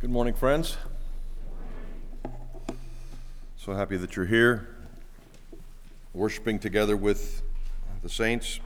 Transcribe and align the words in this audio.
Good 0.00 0.08
morning, 0.08 0.32
friends. 0.32 0.78
So 3.58 3.74
happy 3.74 3.98
that 3.98 4.16
you're 4.16 4.24
here, 4.24 4.74
worshiping 6.14 6.58
together 6.58 6.96
with 6.96 7.42
the 8.02 8.08
saints, 8.08 8.60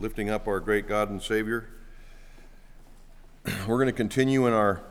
lifting 0.00 0.30
up 0.30 0.48
our 0.48 0.58
great 0.58 0.88
God 0.88 1.10
and 1.10 1.22
Savior. 1.22 1.68
We're 3.68 3.76
going 3.76 3.86
to 3.86 3.92
continue 3.92 4.48
in 4.48 4.52
our 4.52 4.82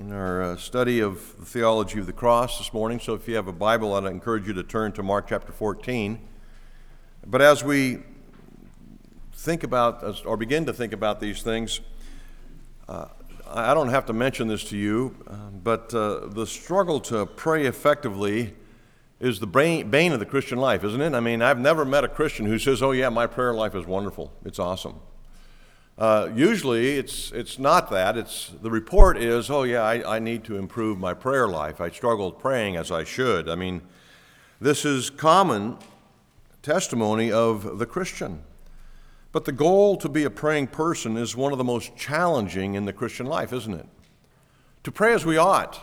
in 0.00 0.10
our 0.10 0.42
uh, 0.42 0.56
study 0.56 0.98
of 0.98 1.38
the 1.38 1.46
theology 1.46 2.00
of 2.00 2.06
the 2.06 2.12
cross 2.12 2.58
this 2.58 2.72
morning. 2.72 2.98
So 2.98 3.14
if 3.14 3.28
you 3.28 3.36
have 3.36 3.46
a 3.46 3.52
Bible, 3.52 3.94
I'd 3.94 4.02
encourage 4.06 4.48
you 4.48 4.52
to 4.54 4.64
turn 4.64 4.90
to 4.94 5.04
Mark 5.04 5.28
chapter 5.28 5.52
14. 5.52 6.18
But 7.24 7.40
as 7.40 7.62
we 7.62 8.00
think 9.32 9.62
about 9.62 10.26
or 10.26 10.36
begin 10.36 10.66
to 10.66 10.72
think 10.72 10.92
about 10.92 11.20
these 11.20 11.40
things, 11.40 11.78
uh, 12.88 13.06
I 13.54 13.74
don't 13.74 13.90
have 13.90 14.06
to 14.06 14.12
mention 14.14 14.48
this 14.48 14.64
to 14.64 14.78
you, 14.78 15.14
uh, 15.28 15.50
but 15.50 15.92
uh, 15.92 16.26
the 16.28 16.46
struggle 16.46 17.00
to 17.00 17.26
pray 17.26 17.66
effectively 17.66 18.54
is 19.20 19.40
the 19.40 19.46
bane 19.46 20.12
of 20.12 20.18
the 20.18 20.26
Christian 20.26 20.58
life, 20.58 20.82
isn't 20.82 21.00
it? 21.00 21.12
I 21.12 21.20
mean, 21.20 21.42
I've 21.42 21.58
never 21.58 21.84
met 21.84 22.02
a 22.02 22.08
Christian 22.08 22.46
who 22.46 22.58
says, 22.58 22.82
"Oh 22.82 22.92
yeah, 22.92 23.10
my 23.10 23.26
prayer 23.26 23.52
life 23.52 23.74
is 23.74 23.86
wonderful. 23.86 24.32
It's 24.44 24.58
awesome." 24.58 25.00
Uh, 25.98 26.30
usually, 26.34 26.96
it's 26.98 27.30
it's 27.32 27.58
not 27.58 27.90
that. 27.90 28.16
It's 28.16 28.52
the 28.62 28.70
report 28.70 29.18
is, 29.18 29.50
"Oh 29.50 29.64
yeah, 29.64 29.82
I, 29.82 30.16
I 30.16 30.18
need 30.18 30.44
to 30.44 30.56
improve 30.56 30.98
my 30.98 31.12
prayer 31.12 31.46
life. 31.46 31.80
I 31.80 31.90
struggled 31.90 32.38
praying 32.38 32.76
as 32.76 32.90
I 32.90 33.04
should." 33.04 33.48
I 33.48 33.54
mean, 33.54 33.82
this 34.60 34.84
is 34.84 35.10
common 35.10 35.76
testimony 36.62 37.30
of 37.30 37.78
the 37.78 37.86
Christian. 37.86 38.42
But 39.32 39.46
the 39.46 39.52
goal 39.52 39.96
to 39.96 40.08
be 40.10 40.24
a 40.24 40.30
praying 40.30 40.68
person 40.68 41.16
is 41.16 41.34
one 41.34 41.52
of 41.52 41.58
the 41.58 41.64
most 41.64 41.96
challenging 41.96 42.74
in 42.74 42.84
the 42.84 42.92
Christian 42.92 43.24
life, 43.26 43.52
isn't 43.52 43.72
it? 43.72 43.86
To 44.84 44.92
pray 44.92 45.14
as 45.14 45.24
we 45.24 45.38
ought, 45.38 45.80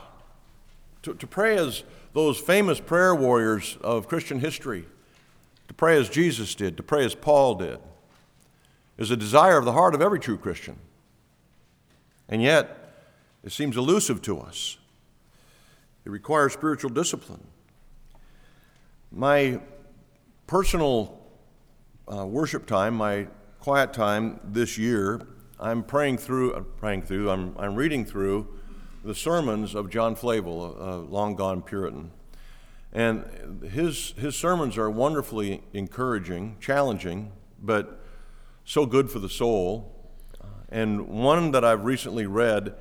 to, 1.01 1.15
to 1.15 1.25
pray 1.25 1.57
as 1.57 1.83
those 2.13 2.39
famous 2.39 2.79
prayer 2.79 3.15
warriors 3.15 3.77
of 3.81 4.07
Christian 4.07 4.39
history, 4.39 4.85
to 5.67 5.73
pray 5.73 5.97
as 5.97 6.09
Jesus 6.09 6.53
did, 6.53 6.77
to 6.77 6.83
pray 6.83 7.03
as 7.03 7.15
Paul 7.15 7.55
did, 7.55 7.79
is 8.99 9.09
a 9.09 9.17
desire 9.17 9.57
of 9.57 9.65
the 9.65 9.73
heart 9.73 9.95
of 9.95 10.01
every 10.01 10.19
true 10.19 10.37
Christian. 10.37 10.75
And 12.27 12.43
yet, 12.43 12.75
it 13.43 13.51
seems 13.51 13.77
elusive 13.77 14.21
to 14.23 14.39
us. 14.39 14.77
It 16.05 16.09
requires 16.09 16.53
spiritual 16.53 16.91
discipline. 16.91 17.45
My 19.11 19.59
personal 20.45 21.19
uh, 22.11 22.25
worship 22.25 22.67
time, 22.67 22.95
my 22.95 23.27
quiet 23.69 23.93
time 23.93 24.39
this 24.43 24.79
year, 24.79 25.21
I'm 25.59 25.83
praying 25.83 26.17
through, 26.17 26.53
uh, 26.53 26.61
praying 26.61 27.03
through, 27.03 27.29
I'm, 27.29 27.55
I'm 27.55 27.75
reading 27.75 28.03
through 28.03 28.47
the 29.03 29.13
sermons 29.13 29.75
of 29.75 29.91
John 29.91 30.15
Flavel, 30.15 30.75
a, 30.75 30.95
a 30.95 31.01
long 31.01 31.35
gone 31.35 31.61
Puritan. 31.61 32.09
And 32.91 33.61
his, 33.63 34.13
his 34.13 34.35
sermons 34.35 34.75
are 34.75 34.89
wonderfully 34.89 35.61
encouraging, 35.71 36.57
challenging, 36.59 37.31
but 37.61 38.03
so 38.65 38.87
good 38.87 39.11
for 39.11 39.19
the 39.19 39.29
soul. 39.29 39.93
And 40.69 41.07
one 41.07 41.51
that 41.51 41.63
I've 41.63 41.85
recently 41.85 42.25
read 42.25 42.73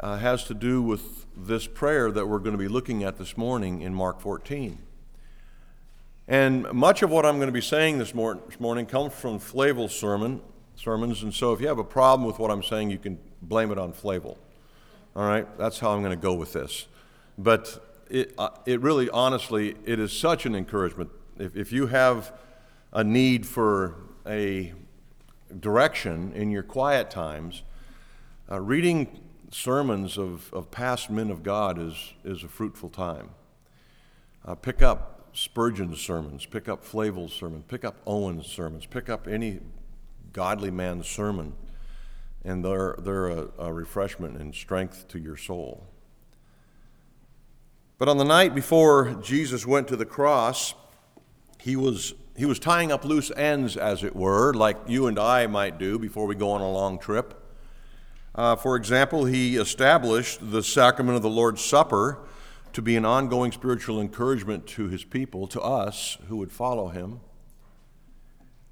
uh, 0.00 0.18
has 0.18 0.44
to 0.44 0.54
do 0.54 0.82
with 0.82 1.24
this 1.34 1.66
prayer 1.66 2.10
that 2.10 2.26
we're 2.26 2.40
going 2.40 2.52
to 2.52 2.58
be 2.58 2.68
looking 2.68 3.02
at 3.02 3.16
this 3.16 3.38
morning 3.38 3.80
in 3.80 3.94
Mark 3.94 4.20
14. 4.20 4.80
And 6.30 6.72
much 6.72 7.02
of 7.02 7.10
what 7.10 7.26
I'm 7.26 7.38
going 7.38 7.48
to 7.48 7.52
be 7.52 7.60
saying 7.60 7.98
this, 7.98 8.14
mor- 8.14 8.38
this 8.48 8.60
morning 8.60 8.86
comes 8.86 9.12
from 9.12 9.40
Flavel's 9.40 9.92
sermon, 9.92 10.40
sermons. 10.76 11.24
And 11.24 11.34
so 11.34 11.52
if 11.52 11.60
you 11.60 11.66
have 11.66 11.80
a 11.80 11.84
problem 11.84 12.24
with 12.24 12.38
what 12.38 12.52
I'm 12.52 12.62
saying, 12.62 12.92
you 12.92 12.98
can 12.98 13.18
blame 13.42 13.72
it 13.72 13.78
on 13.78 13.92
Flavel. 13.92 14.38
All 15.16 15.26
right? 15.26 15.58
That's 15.58 15.80
how 15.80 15.90
I'm 15.90 16.02
going 16.04 16.16
to 16.16 16.22
go 16.22 16.34
with 16.34 16.52
this. 16.52 16.86
But 17.36 17.84
it, 18.08 18.32
uh, 18.38 18.50
it 18.64 18.80
really, 18.80 19.10
honestly, 19.10 19.74
it 19.84 19.98
is 19.98 20.12
such 20.12 20.46
an 20.46 20.54
encouragement. 20.54 21.10
If, 21.36 21.56
if 21.56 21.72
you 21.72 21.88
have 21.88 22.32
a 22.92 23.02
need 23.02 23.44
for 23.44 23.96
a 24.24 24.72
direction 25.58 26.32
in 26.36 26.52
your 26.52 26.62
quiet 26.62 27.10
times, 27.10 27.64
uh, 28.48 28.60
reading 28.60 29.20
sermons 29.50 30.16
of, 30.16 30.48
of 30.54 30.70
past 30.70 31.10
men 31.10 31.28
of 31.28 31.42
God 31.42 31.76
is, 31.76 32.12
is 32.22 32.44
a 32.44 32.48
fruitful 32.48 32.88
time. 32.88 33.30
Uh, 34.44 34.54
pick 34.54 34.80
up 34.80 35.19
Spurgeon's 35.32 36.00
sermons, 36.00 36.46
pick 36.46 36.68
up 36.68 36.84
Flavel's 36.84 37.32
sermon, 37.32 37.64
pick 37.68 37.84
up 37.84 37.96
Owen's 38.06 38.46
sermons, 38.46 38.86
pick 38.86 39.08
up 39.08 39.28
any 39.28 39.60
godly 40.32 40.70
man's 40.70 41.08
sermon, 41.08 41.54
and 42.44 42.64
they're, 42.64 42.96
they're 42.98 43.28
a, 43.28 43.48
a 43.58 43.72
refreshment 43.72 44.36
and 44.38 44.54
strength 44.54 45.08
to 45.08 45.18
your 45.18 45.36
soul. 45.36 45.86
But 47.98 48.08
on 48.08 48.16
the 48.16 48.24
night 48.24 48.54
before 48.54 49.12
Jesus 49.22 49.66
went 49.66 49.86
to 49.88 49.96
the 49.96 50.06
cross, 50.06 50.74
he 51.60 51.76
was, 51.76 52.14
he 52.36 52.46
was 52.46 52.58
tying 52.58 52.90
up 52.90 53.04
loose 53.04 53.30
ends, 53.36 53.76
as 53.76 54.02
it 54.02 54.16
were, 54.16 54.54
like 54.54 54.76
you 54.86 55.06
and 55.06 55.18
I 55.18 55.46
might 55.46 55.78
do 55.78 55.98
before 55.98 56.26
we 56.26 56.34
go 56.34 56.50
on 56.50 56.62
a 56.62 56.70
long 56.70 56.98
trip. 56.98 57.34
Uh, 58.34 58.56
for 58.56 58.76
example, 58.76 59.26
he 59.26 59.56
established 59.56 60.50
the 60.50 60.62
sacrament 60.62 61.16
of 61.16 61.22
the 61.22 61.28
Lord's 61.28 61.62
Supper 61.62 62.18
to 62.72 62.82
be 62.82 62.96
an 62.96 63.04
ongoing 63.04 63.52
spiritual 63.52 64.00
encouragement 64.00 64.66
to 64.68 64.88
his 64.88 65.04
people, 65.04 65.46
to 65.48 65.60
us 65.60 66.18
who 66.28 66.36
would 66.36 66.52
follow 66.52 66.88
him. 66.88 67.20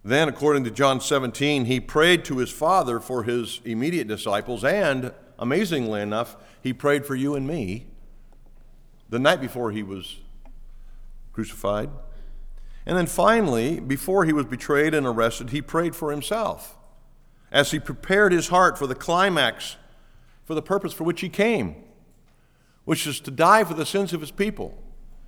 Then, 0.05 0.29
according 0.29 0.65
to 0.65 0.71
John 0.71 1.01
17, 1.01 1.65
he 1.65 1.81
prayed 1.81 2.25
to 2.27 2.39
his 2.39 2.51
Father 2.51 3.01
for 3.01 3.25
his 3.25 3.61
immediate 3.65 4.09
disciples, 4.09 4.65
and 4.65 5.13
amazingly 5.39 6.01
enough, 6.01 6.37
he 6.63 6.73
prayed 6.73 7.05
for 7.05 7.15
you 7.15 7.35
and 7.35 7.47
me 7.47 7.87
the 9.09 9.19
night 9.19 9.41
before 9.41 9.73
he 9.73 9.83
was 9.83 10.19
crucified. 11.33 11.91
And 12.87 12.97
then 12.97 13.07
finally, 13.07 13.81
before 13.81 14.25
he 14.25 14.33
was 14.33 14.47
betrayed 14.47 14.95
and 14.95 15.07
arrested, 15.07 15.51
he 15.51 15.61
prayed 15.61 15.95
for 15.95 16.11
himself 16.11 16.77
as 17.51 17.71
he 17.71 17.79
prepared 17.79 18.33
his 18.33 18.49
heart 18.49 18.79
for 18.79 18.87
the 18.87 18.95
climax, 18.95 19.77
for 20.45 20.55
the 20.55 20.63
purpose 20.63 20.93
for 20.93 21.05
which 21.05 21.21
he 21.21 21.29
came 21.29 21.77
which 22.89 23.07
is 23.07 23.21
to 23.21 23.31
die 23.31 23.63
for 23.65 23.75
the 23.75 23.85
sins 23.85 24.15
of 24.15 24.23
his 24.23 24.31
people, 24.31 24.75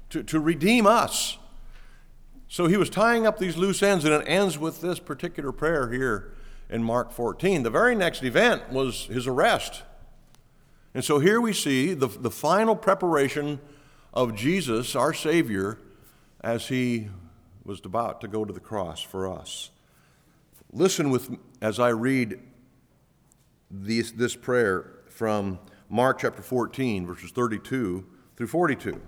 to, 0.08 0.22
to 0.22 0.40
redeem 0.40 0.86
us. 0.86 1.36
So 2.48 2.68
he 2.68 2.78
was 2.78 2.88
tying 2.88 3.26
up 3.26 3.38
these 3.38 3.58
loose 3.58 3.82
ends, 3.82 4.06
and 4.06 4.14
it 4.14 4.24
ends 4.26 4.56
with 4.56 4.80
this 4.80 4.98
particular 4.98 5.52
prayer 5.52 5.92
here 5.92 6.32
in 6.70 6.82
Mark 6.82 7.12
14. 7.12 7.62
The 7.62 7.68
very 7.68 7.94
next 7.94 8.22
event 8.22 8.72
was 8.72 9.04
his 9.08 9.26
arrest. 9.26 9.82
And 10.94 11.04
so 11.04 11.18
here 11.18 11.38
we 11.38 11.52
see 11.52 11.92
the, 11.92 12.06
the 12.06 12.30
final 12.30 12.74
preparation 12.74 13.60
of 14.14 14.34
Jesus, 14.34 14.96
our 14.96 15.12
Savior, 15.12 15.76
as 16.40 16.68
he 16.68 17.08
was 17.62 17.82
about 17.84 18.22
to 18.22 18.28
go 18.28 18.46
to 18.46 18.54
the 18.54 18.60
cross 18.60 19.02
for 19.02 19.30
us. 19.30 19.68
Listen 20.72 21.10
with 21.10 21.36
as 21.60 21.78
I 21.78 21.90
read 21.90 22.40
these, 23.70 24.12
this 24.12 24.34
prayer 24.34 24.92
from 25.10 25.58
Mark 25.92 26.20
chapter 26.20 26.40
14, 26.40 27.04
verses 27.04 27.32
32 27.32 28.06
through 28.36 28.46
42. 28.46 29.00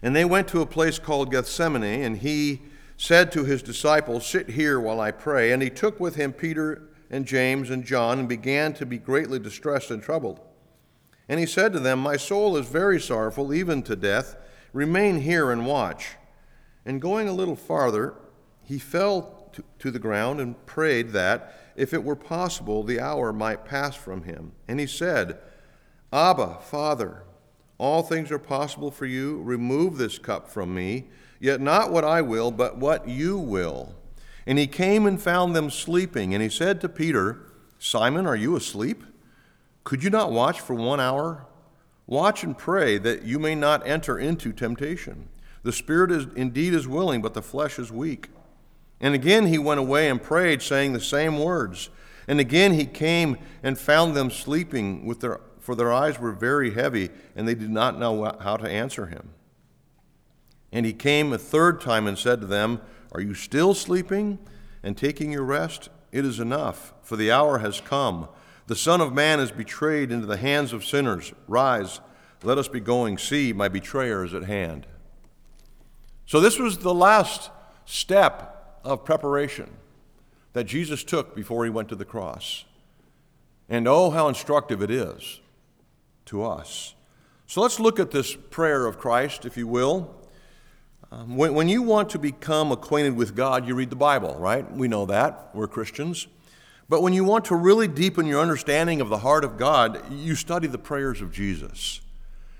And 0.00 0.14
they 0.14 0.24
went 0.24 0.46
to 0.48 0.60
a 0.60 0.66
place 0.66 1.00
called 1.00 1.32
Gethsemane, 1.32 1.82
and 1.82 2.18
he 2.18 2.62
said 2.96 3.32
to 3.32 3.44
his 3.44 3.60
disciples, 3.60 4.24
Sit 4.24 4.50
here 4.50 4.78
while 4.78 5.00
I 5.00 5.10
pray. 5.10 5.50
And 5.50 5.60
he 5.60 5.68
took 5.68 5.98
with 5.98 6.14
him 6.14 6.32
Peter 6.32 6.88
and 7.10 7.26
James 7.26 7.68
and 7.68 7.84
John 7.84 8.20
and 8.20 8.28
began 8.28 8.72
to 8.74 8.86
be 8.86 8.96
greatly 8.96 9.40
distressed 9.40 9.90
and 9.90 10.00
troubled. 10.00 10.40
And 11.28 11.40
he 11.40 11.46
said 11.46 11.72
to 11.72 11.80
them, 11.80 11.98
My 11.98 12.16
soul 12.16 12.56
is 12.56 12.68
very 12.68 13.00
sorrowful, 13.00 13.52
even 13.52 13.82
to 13.82 13.96
death. 13.96 14.36
Remain 14.72 15.20
here 15.20 15.50
and 15.50 15.66
watch. 15.66 16.10
And 16.86 17.02
going 17.02 17.28
a 17.28 17.32
little 17.32 17.56
farther, 17.56 18.14
he 18.62 18.78
fell 18.78 19.50
to, 19.52 19.64
to 19.80 19.90
the 19.90 19.98
ground 19.98 20.40
and 20.40 20.64
prayed 20.66 21.10
that, 21.10 21.59
if 21.76 21.94
it 21.94 22.04
were 22.04 22.16
possible, 22.16 22.82
the 22.82 23.00
hour 23.00 23.32
might 23.32 23.64
pass 23.64 23.94
from 23.94 24.24
him. 24.24 24.52
And 24.68 24.80
he 24.80 24.86
said, 24.86 25.38
Abba, 26.12 26.58
Father, 26.60 27.22
all 27.78 28.02
things 28.02 28.30
are 28.30 28.38
possible 28.38 28.90
for 28.90 29.06
you. 29.06 29.40
Remove 29.42 29.96
this 29.96 30.18
cup 30.18 30.48
from 30.48 30.74
me, 30.74 31.06
yet 31.38 31.60
not 31.60 31.90
what 31.90 32.04
I 32.04 32.20
will, 32.20 32.50
but 32.50 32.76
what 32.76 33.08
you 33.08 33.38
will. 33.38 33.94
And 34.46 34.58
he 34.58 34.66
came 34.66 35.06
and 35.06 35.20
found 35.20 35.54
them 35.54 35.70
sleeping. 35.70 36.34
And 36.34 36.42
he 36.42 36.48
said 36.48 36.80
to 36.80 36.88
Peter, 36.88 37.40
Simon, 37.78 38.26
are 38.26 38.36
you 38.36 38.56
asleep? 38.56 39.04
Could 39.84 40.04
you 40.04 40.10
not 40.10 40.32
watch 40.32 40.60
for 40.60 40.74
one 40.74 41.00
hour? 41.00 41.46
Watch 42.06 42.42
and 42.42 42.58
pray 42.58 42.98
that 42.98 43.22
you 43.22 43.38
may 43.38 43.54
not 43.54 43.86
enter 43.86 44.18
into 44.18 44.52
temptation. 44.52 45.28
The 45.62 45.72
spirit 45.72 46.10
is 46.10 46.26
indeed 46.34 46.74
is 46.74 46.88
willing, 46.88 47.22
but 47.22 47.34
the 47.34 47.42
flesh 47.42 47.78
is 47.78 47.92
weak. 47.92 48.28
And 49.00 49.14
again 49.14 49.46
he 49.46 49.58
went 49.58 49.80
away 49.80 50.08
and 50.08 50.22
prayed, 50.22 50.62
saying 50.62 50.92
the 50.92 51.00
same 51.00 51.38
words. 51.38 51.88
And 52.28 52.38
again 52.38 52.74
he 52.74 52.86
came 52.86 53.38
and 53.62 53.78
found 53.78 54.14
them 54.14 54.30
sleeping, 54.30 55.06
with 55.06 55.20
their, 55.20 55.40
for 55.58 55.74
their 55.74 55.92
eyes 55.92 56.18
were 56.18 56.32
very 56.32 56.72
heavy, 56.72 57.10
and 57.34 57.48
they 57.48 57.54
did 57.54 57.70
not 57.70 57.98
know 57.98 58.36
how 58.40 58.56
to 58.56 58.68
answer 58.68 59.06
him. 59.06 59.30
And 60.72 60.86
he 60.86 60.92
came 60.92 61.32
a 61.32 61.38
third 61.38 61.80
time 61.80 62.06
and 62.06 62.18
said 62.18 62.40
to 62.40 62.46
them, 62.46 62.80
Are 63.12 63.20
you 63.20 63.34
still 63.34 63.74
sleeping 63.74 64.38
and 64.82 64.96
taking 64.96 65.32
your 65.32 65.44
rest? 65.44 65.88
It 66.12 66.24
is 66.24 66.40
enough, 66.40 66.92
for 67.02 67.16
the 67.16 67.30
hour 67.30 67.58
has 67.58 67.80
come. 67.80 68.28
The 68.66 68.76
Son 68.76 69.00
of 69.00 69.12
Man 69.12 69.40
is 69.40 69.50
betrayed 69.50 70.12
into 70.12 70.26
the 70.26 70.36
hands 70.36 70.72
of 70.72 70.84
sinners. 70.84 71.32
Rise, 71.48 72.00
let 72.42 72.58
us 72.58 72.68
be 72.68 72.80
going. 72.80 73.18
See, 73.18 73.52
my 73.52 73.68
betrayer 73.68 74.24
is 74.24 74.34
at 74.34 74.44
hand. 74.44 74.86
So, 76.26 76.40
this 76.40 76.58
was 76.58 76.78
the 76.78 76.94
last 76.94 77.50
step 77.84 78.59
of 78.84 79.04
preparation 79.04 79.70
that 80.52 80.64
Jesus 80.64 81.04
took 81.04 81.34
before 81.34 81.64
he 81.64 81.70
went 81.70 81.88
to 81.88 81.96
the 81.96 82.04
cross. 82.04 82.64
And 83.68 83.86
oh, 83.86 84.10
how 84.10 84.28
instructive 84.28 84.82
it 84.82 84.90
is 84.90 85.40
to 86.26 86.44
us. 86.44 86.94
So, 87.46 87.60
let's 87.60 87.80
look 87.80 87.98
at 87.98 88.10
this 88.10 88.36
prayer 88.36 88.86
of 88.86 88.98
Christ, 88.98 89.44
if 89.44 89.56
you 89.56 89.66
will. 89.66 90.14
Um, 91.12 91.36
when, 91.36 91.54
when 91.54 91.68
you 91.68 91.82
want 91.82 92.10
to 92.10 92.18
become 92.18 92.70
acquainted 92.70 93.16
with 93.16 93.34
God, 93.34 93.66
you 93.66 93.74
read 93.74 93.90
the 93.90 93.96
Bible, 93.96 94.36
right? 94.38 94.70
We 94.70 94.86
know 94.86 95.06
that. 95.06 95.50
We're 95.52 95.66
Christians. 95.66 96.28
But 96.88 97.02
when 97.02 97.12
you 97.12 97.24
want 97.24 97.44
to 97.46 97.56
really 97.56 97.88
deepen 97.88 98.26
your 98.26 98.40
understanding 98.40 99.00
of 99.00 99.08
the 99.08 99.18
heart 99.18 99.44
of 99.44 99.56
God, 99.56 100.12
you 100.12 100.34
study 100.34 100.66
the 100.66 100.78
prayers 100.78 101.20
of 101.20 101.32
Jesus. 101.32 102.00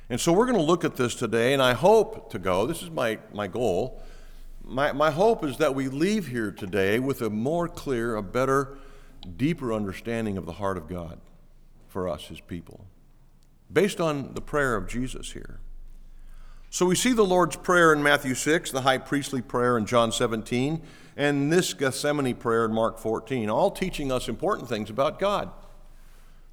And 0.08 0.20
so 0.20 0.32
we're 0.32 0.46
going 0.46 0.58
to 0.58 0.64
look 0.64 0.84
at 0.84 0.96
this 0.96 1.14
today, 1.14 1.52
and 1.52 1.62
I 1.62 1.74
hope 1.74 2.30
to 2.30 2.38
go, 2.38 2.66
this 2.66 2.82
is 2.82 2.90
my, 2.90 3.18
my 3.32 3.46
goal. 3.46 4.02
My, 4.64 4.92
my 4.92 5.10
hope 5.10 5.44
is 5.44 5.56
that 5.58 5.74
we 5.74 5.88
leave 5.88 6.28
here 6.28 6.50
today 6.50 6.98
with 6.98 7.22
a 7.22 7.30
more 7.30 7.68
clear, 7.68 8.14
a 8.14 8.22
better, 8.22 8.78
deeper 9.36 9.72
understanding 9.72 10.36
of 10.36 10.46
the 10.46 10.52
heart 10.52 10.76
of 10.76 10.88
God 10.88 11.20
for 11.88 12.08
us, 12.08 12.26
his 12.26 12.40
people, 12.40 12.86
based 13.72 14.00
on 14.00 14.34
the 14.34 14.40
prayer 14.40 14.76
of 14.76 14.88
Jesus 14.88 15.32
here. 15.32 15.60
So 16.72 16.86
we 16.86 16.94
see 16.94 17.12
the 17.12 17.24
Lord's 17.24 17.56
Prayer 17.56 17.92
in 17.92 18.00
Matthew 18.00 18.34
6, 18.34 18.70
the 18.70 18.82
high 18.82 18.98
priestly 18.98 19.42
prayer 19.42 19.76
in 19.76 19.86
John 19.86 20.12
17, 20.12 20.80
and 21.16 21.52
this 21.52 21.74
Gethsemane 21.74 22.36
prayer 22.36 22.64
in 22.64 22.72
Mark 22.72 22.98
14, 22.98 23.50
all 23.50 23.72
teaching 23.72 24.12
us 24.12 24.28
important 24.28 24.68
things 24.68 24.88
about 24.88 25.18
God. 25.18 25.50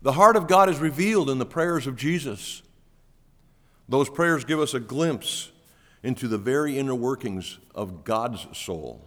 The 0.01 0.13
heart 0.13 0.36
of 0.36 0.48
God 0.48 0.69
is 0.69 0.80
revealed 0.80 1.30
in 1.30 1.38
the 1.38 1.45
prayers 1.45 1.86
of 1.86 1.95
Jesus. 1.95 2.63
Those 3.88 4.09
prayers 4.09 4.44
give 4.44 4.59
us 4.59 4.74
a 4.74 4.80
glimpse 4.80 5.51
into 6.07 6.30
the 6.30 6.38
very 6.38 6.80
inner 6.80 6.95
workings 6.95 7.59
of 7.75 8.06
God's 8.06 8.48
soul. 8.57 9.06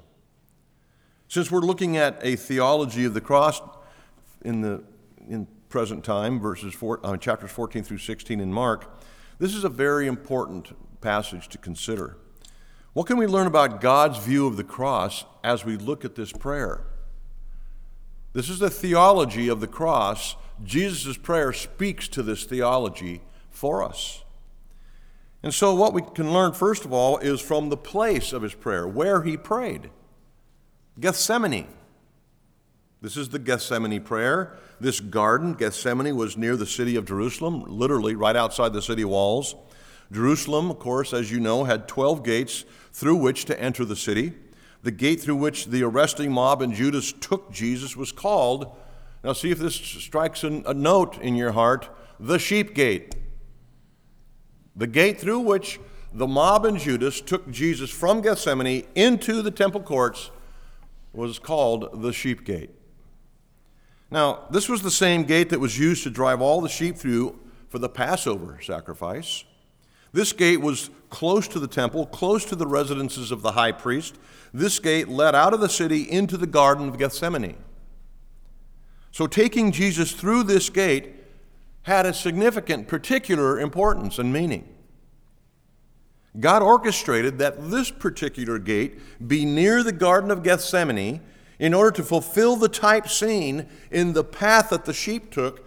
Since 1.29 1.51
we're 1.51 1.61
looking 1.61 1.97
at 1.97 2.19
a 2.21 2.37
theology 2.37 3.07
of 3.07 3.15
the 3.15 3.23
cross 3.23 3.63
in 4.43 4.61
the 4.61 4.85
in 5.27 5.47
present 5.71 6.05
time, 6.05 6.39
verses 6.39 6.75
four, 6.75 7.01
uh, 7.03 7.17
chapters 7.17 7.51
14 7.53 7.85
through 7.85 7.97
16 7.97 8.39
in 8.39 8.53
Mark, 8.53 9.01
this 9.39 9.55
is 9.55 9.65
a 9.65 9.71
very 9.71 10.09
important 10.09 10.77
passage 11.01 11.49
to 11.49 11.57
consider. 11.57 12.19
What 12.93 13.07
can 13.07 13.17
we 13.17 13.27
learn 13.27 13.47
about 13.47 13.81
God's 13.81 14.19
view 14.19 14.47
of 14.47 14.59
the 14.59 14.65
cross 14.65 15.25
as 15.43 15.65
we 15.65 15.79
look 15.79 16.05
at 16.05 16.17
this 16.17 16.33
prayer? 16.33 16.85
This 18.35 18.51
is 18.51 18.59
the 18.59 18.69
theology 18.69 19.49
of 19.49 19.61
the 19.61 19.67
cross. 19.67 20.37
Jesus' 20.63 21.17
prayer 21.17 21.55
speaks 21.55 22.09
to 22.09 22.23
this 22.23 22.45
theology 22.45 23.23
for 23.49 23.83
us. 23.83 24.23
And 25.43 25.55
so, 25.55 25.75
what 25.75 25.95
we 25.95 26.03
can 26.03 26.33
learn, 26.33 26.53
first 26.53 26.85
of 26.85 26.93
all, 26.93 27.19
is 27.19 27.41
from 27.41 27.69
the 27.69 27.77
place 27.77 28.33
of 28.33 28.43
his 28.43 28.55
prayer, 28.55 28.87
where 28.87 29.23
he 29.23 29.37
prayed 29.37 29.91
Gethsemane. 30.99 31.69
This 33.01 33.17
is 33.17 33.31
the 33.31 33.39
Gethsemane 33.39 34.03
prayer. 34.03 34.59
This 34.79 35.01
garden, 35.01 35.55
Gethsemane, 35.55 36.15
was 36.15 36.37
near 36.37 36.57
the 36.57 36.67
city 36.67 36.97
of 36.97 37.07
Jerusalem, 37.07 37.65
literally 37.67 38.15
right 38.15 38.37
outside 38.37 38.75
the 38.75 38.83
city 38.83 39.05
walls. 39.05 39.55
Jerusalem, 40.13 40.71
of 40.71 40.79
course, 40.79 41.15
as 41.15 41.31
you 41.31 41.41
know, 41.41 41.65
had 41.65 41.89
12 41.89 42.23
gates 42.23 42.65
through 42.93 43.17
which 43.17 43.47
to 43.47 43.59
enter 43.59 43.85
the 43.85 43.97
city. 43.97 44.35
The 44.83 44.91
gate 44.91 45.21
through 45.21 45.37
which 45.37 45.67
the 45.67 45.83
arresting 45.83 46.33
mob 46.33 46.61
and 46.61 46.75
Judas 46.75 47.13
took 47.13 47.53
Jesus 47.53 47.97
was 47.97 48.13
called, 48.13 48.77
now 49.23 49.35
see 49.35 49.51
if 49.51 49.59
this 49.59 49.75
strikes 49.75 50.43
a 50.45 50.75
note 50.75 51.19
in 51.19 51.35
your 51.35 51.53
heart, 51.53 51.91
the 52.19 52.39
sheep 52.39 52.75
gate. 52.75 53.15
The 54.77 54.87
gate 54.87 55.21
through 55.21 55.41
which 55.41 55.81
the 56.13 56.27
mob 56.27 56.65
and 56.65 56.79
Judas 56.79 57.21
took 57.21 57.51
Jesus 57.51 57.91
from 57.91 58.21
Gethsemane 58.21 58.87
into 58.95 59.43
the 59.43 59.51
temple 59.51 59.81
courts 59.81 60.31
was 61.13 61.39
called 61.39 62.03
the 62.03 62.13
sheep 62.13 62.45
gate. 62.45 62.71
Now, 64.11 64.47
this 64.51 64.69
was 64.69 64.83
the 64.83 64.91
same 64.91 65.23
gate 65.23 65.51
that 65.51 65.61
was 65.61 65.79
used 65.79 66.03
to 66.03 66.11
drive 66.11 66.41
all 66.41 66.61
the 66.61 66.69
sheep 66.69 66.97
through 66.97 67.39
for 67.69 67.79
the 67.79 67.89
Passover 67.89 68.59
sacrifice. 68.61 69.45
This 70.13 70.33
gate 70.33 70.61
was 70.61 70.91
close 71.11 71.47
to 71.49 71.61
the 71.61 71.69
temple, 71.69 72.07
close 72.07 72.45
to 72.47 72.57
the 72.57 72.67
residences 72.67 73.31
of 73.31 73.43
the 73.43 73.53
high 73.53 73.71
priest. 73.71 74.17
This 74.53 74.81
gate 74.81 75.09
led 75.09 75.37
out 75.37 75.55
of 75.55 75.61
the 75.61 75.69
city 75.69 76.11
into 76.11 76.37
the 76.37 76.49
Garden 76.49 76.89
of 76.89 76.99
Gethsemane. 76.99 77.57
So, 79.13 79.27
taking 79.29 79.71
Jesus 79.71 80.13
through 80.13 80.45
this 80.45 80.71
gate 80.71 81.15
had 81.83 82.07
a 82.07 82.13
significant, 82.13 82.89
particular 82.89 83.59
importance 83.59 84.19
and 84.19 84.33
meaning. 84.33 84.69
God 86.39 86.63
orchestrated 86.63 87.39
that 87.39 87.71
this 87.71 87.91
particular 87.91 88.59
gate 88.59 89.01
be 89.27 89.45
near 89.45 89.83
the 89.83 89.93
Garden 89.93 90.31
of 90.31 90.43
Gethsemane 90.43 91.21
in 91.59 91.75
order 91.75 91.91
to 91.91 92.05
fulfill 92.05 92.57
the 92.57 92.69
type 92.69 93.09
scene 93.09 93.67
in 93.91 94.13
the 94.13 94.25
path 94.25 94.71
that 94.71 94.85
the 94.85 94.93
sheep 94.93 95.31
took 95.31 95.67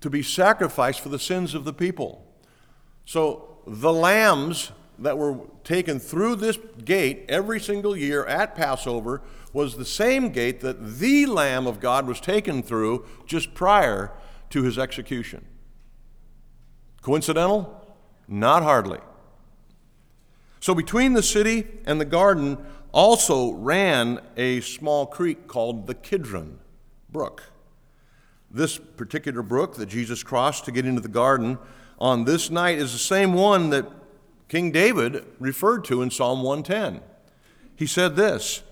to 0.00 0.10
be 0.10 0.22
sacrificed 0.22 1.00
for 1.00 1.08
the 1.08 1.18
sins 1.18 1.54
of 1.54 1.64
the 1.64 1.72
people. 1.72 2.26
So, 3.06 3.58
the 3.66 3.92
lambs 3.92 4.72
that 4.98 5.16
were 5.16 5.40
taken 5.64 5.98
through 5.98 6.36
this 6.36 6.58
gate 6.84 7.24
every 7.28 7.58
single 7.58 7.96
year 7.96 8.24
at 8.26 8.54
Passover 8.54 9.22
was 9.52 9.76
the 9.76 9.84
same 9.84 10.28
gate 10.28 10.60
that 10.60 10.98
the 10.98 11.26
Lamb 11.26 11.66
of 11.66 11.80
God 11.80 12.06
was 12.06 12.20
taken 12.20 12.62
through 12.62 13.06
just 13.26 13.54
prior 13.54 14.12
to 14.50 14.62
his 14.62 14.78
execution. 14.78 15.44
Coincidental? 17.02 17.96
Not 18.26 18.62
hardly. 18.62 18.98
So 20.60 20.74
between 20.74 21.12
the 21.12 21.22
city 21.22 21.66
and 21.84 22.00
the 22.00 22.06
garden 22.06 22.56
also 22.92 23.52
ran 23.52 24.20
a 24.36 24.60
small 24.60 25.04
creek 25.04 25.46
called 25.46 25.86
the 25.86 25.94
Kidron 25.94 26.58
Brook. 27.10 27.50
This 28.50 28.78
particular 28.78 29.42
brook 29.42 29.74
that 29.76 29.86
Jesus 29.86 30.22
crossed 30.22 30.64
to 30.64 30.72
get 30.72 30.86
into 30.86 31.00
the 31.00 31.08
garden 31.08 31.58
on 31.98 32.24
this 32.24 32.50
night 32.50 32.78
is 32.78 32.92
the 32.92 32.98
same 32.98 33.34
one 33.34 33.70
that 33.70 33.86
King 34.48 34.70
David 34.70 35.24
referred 35.38 35.84
to 35.86 36.02
in 36.02 36.10
Psalm 36.10 36.42
110. 36.42 37.02
He 37.76 37.86
said 37.86 38.16
this 38.16 38.62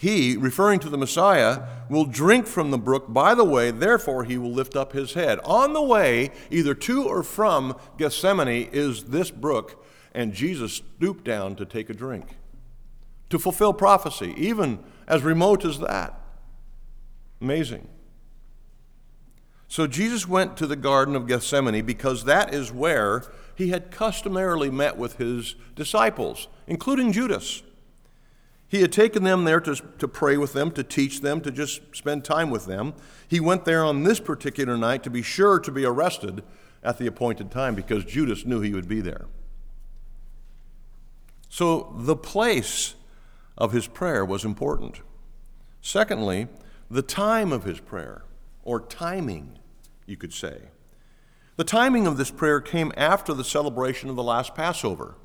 He, 0.00 0.34
referring 0.34 0.80
to 0.80 0.88
the 0.88 0.96
Messiah, 0.96 1.64
will 1.90 2.06
drink 2.06 2.46
from 2.46 2.70
the 2.70 2.78
brook 2.78 3.12
by 3.12 3.34
the 3.34 3.44
way, 3.44 3.70
therefore 3.70 4.24
he 4.24 4.38
will 4.38 4.50
lift 4.50 4.74
up 4.74 4.94
his 4.94 5.12
head. 5.12 5.38
On 5.44 5.74
the 5.74 5.82
way, 5.82 6.30
either 6.50 6.72
to 6.74 7.04
or 7.04 7.22
from 7.22 7.76
Gethsemane, 7.98 8.70
is 8.72 9.04
this 9.04 9.30
brook, 9.30 9.84
and 10.14 10.32
Jesus 10.32 10.72
stooped 10.72 11.24
down 11.24 11.54
to 11.56 11.66
take 11.66 11.90
a 11.90 11.92
drink, 11.92 12.38
to 13.28 13.38
fulfill 13.38 13.74
prophecy, 13.74 14.32
even 14.38 14.78
as 15.06 15.22
remote 15.22 15.66
as 15.66 15.78
that. 15.80 16.18
Amazing. 17.42 17.86
So 19.68 19.86
Jesus 19.86 20.26
went 20.26 20.56
to 20.56 20.66
the 20.66 20.76
Garden 20.76 21.14
of 21.14 21.26
Gethsemane 21.26 21.84
because 21.84 22.24
that 22.24 22.54
is 22.54 22.72
where 22.72 23.24
he 23.54 23.68
had 23.68 23.90
customarily 23.90 24.70
met 24.70 24.96
with 24.96 25.18
his 25.18 25.56
disciples, 25.74 26.48
including 26.66 27.12
Judas. 27.12 27.62
He 28.70 28.82
had 28.82 28.92
taken 28.92 29.24
them 29.24 29.44
there 29.44 29.58
to, 29.62 29.74
to 29.74 30.06
pray 30.06 30.36
with 30.36 30.52
them, 30.52 30.70
to 30.72 30.84
teach 30.84 31.22
them, 31.22 31.40
to 31.40 31.50
just 31.50 31.82
spend 31.92 32.24
time 32.24 32.50
with 32.50 32.66
them. 32.66 32.94
He 33.26 33.40
went 33.40 33.64
there 33.64 33.84
on 33.84 34.04
this 34.04 34.20
particular 34.20 34.78
night 34.78 35.02
to 35.02 35.10
be 35.10 35.22
sure 35.22 35.58
to 35.58 35.72
be 35.72 35.84
arrested 35.84 36.44
at 36.80 36.96
the 36.96 37.08
appointed 37.08 37.50
time 37.50 37.74
because 37.74 38.04
Judas 38.04 38.46
knew 38.46 38.60
he 38.60 38.72
would 38.72 38.86
be 38.86 39.00
there. 39.00 39.26
So 41.48 41.92
the 41.96 42.14
place 42.14 42.94
of 43.58 43.72
his 43.72 43.88
prayer 43.88 44.24
was 44.24 44.44
important. 44.44 45.00
Secondly, 45.82 46.46
the 46.88 47.02
time 47.02 47.50
of 47.50 47.64
his 47.64 47.80
prayer, 47.80 48.22
or 48.62 48.80
timing 48.80 49.58
you 50.06 50.16
could 50.16 50.32
say. 50.32 50.68
The 51.56 51.64
timing 51.64 52.06
of 52.06 52.18
this 52.18 52.30
prayer 52.30 52.60
came 52.60 52.92
after 52.96 53.34
the 53.34 53.42
celebration 53.42 54.10
of 54.10 54.14
the 54.14 54.22
last 54.22 54.54
Passover 54.54 55.16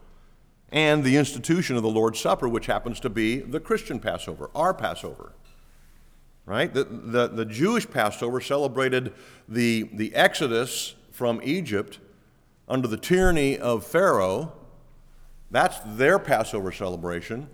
and 0.71 1.03
the 1.03 1.17
institution 1.17 1.75
of 1.75 1.83
the 1.83 1.89
Lord's 1.89 2.19
Supper, 2.19 2.47
which 2.47 2.65
happens 2.65 2.99
to 3.01 3.09
be 3.09 3.37
the 3.39 3.59
Christian 3.59 3.99
Passover, 3.99 4.49
our 4.55 4.73
Passover. 4.73 5.33
Right? 6.45 6.71
The, 6.73 6.83
the, 6.83 7.27
the 7.27 7.45
Jewish 7.45 7.89
Passover 7.89 8.39
celebrated 8.39 9.13
the, 9.47 9.89
the 9.93 10.13
exodus 10.13 10.93
from 11.11 11.41
Egypt 11.43 11.99
under 12.67 12.87
the 12.87 12.97
tyranny 12.97 13.57
of 13.57 13.85
Pharaoh. 13.85 14.53
That's 15.49 15.79
their 15.85 16.19
Passover 16.19 16.71
celebration. 16.71 17.49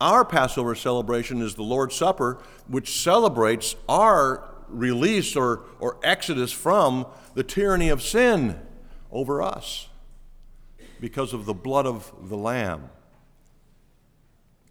Our 0.00 0.24
Passover 0.24 0.74
celebration 0.74 1.40
is 1.40 1.54
the 1.54 1.62
Lord's 1.62 1.96
Supper, 1.96 2.38
which 2.68 3.00
celebrates 3.00 3.74
our 3.88 4.44
release 4.68 5.34
or, 5.34 5.62
or 5.80 5.98
exodus 6.02 6.52
from 6.52 7.06
the 7.34 7.42
tyranny 7.42 7.88
of 7.88 8.02
sin 8.02 8.60
over 9.10 9.42
us 9.42 9.88
because 11.00 11.32
of 11.32 11.44
the 11.44 11.54
blood 11.54 11.86
of 11.86 12.12
the 12.28 12.36
Lamb. 12.36 12.90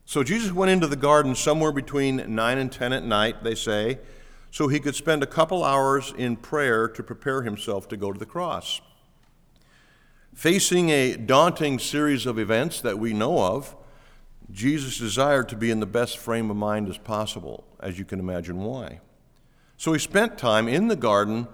So 0.06 0.24
Jesus 0.24 0.52
went 0.52 0.72
into 0.72 0.88
the 0.88 0.96
garden 0.96 1.34
somewhere 1.36 1.72
between 1.72 2.36
9 2.36 2.58
and 2.58 2.72
10 2.72 2.94
at 2.94 3.04
night, 3.04 3.44
they 3.44 3.56
say, 3.56 4.00
so 4.52 4.68
he 4.68 4.80
could 4.80 4.96
spend 4.96 5.24
a 5.24 5.28
couple 5.28 5.64
hours 5.64 6.14
in 6.18 6.38
prayer 6.38 6.88
to 6.88 7.04
prepare 7.04 7.42
himself 7.42 7.88
to 7.90 7.98
go 7.98 8.14
to 8.14 8.20
the 8.20 8.26
cross. 8.26 8.82
Facing 10.34 10.90
a 10.90 11.18
daunting 11.18 11.80
series 11.80 12.26
of 12.26 12.38
events 12.38 12.82
that 12.82 13.00
we 13.00 13.14
know 13.14 13.40
of, 13.40 13.76
Jesus 14.52 15.00
desired 15.00 15.50
to 15.50 15.56
be 15.56 15.72
in 15.72 15.80
the 15.80 15.86
best 15.86 16.18
frame 16.18 16.52
of 16.52 16.58
mind 16.58 16.88
as 16.88 16.98
possible, 16.98 17.66
as 17.80 17.98
you 17.98 18.06
can 18.06 18.20
imagine 18.20 18.60
why. 18.60 19.00
So 19.78 19.92
he 19.92 20.00
spent 20.00 20.38
time 20.38 20.68
in 20.68 20.88
the 20.88 20.96
garden 20.96 21.48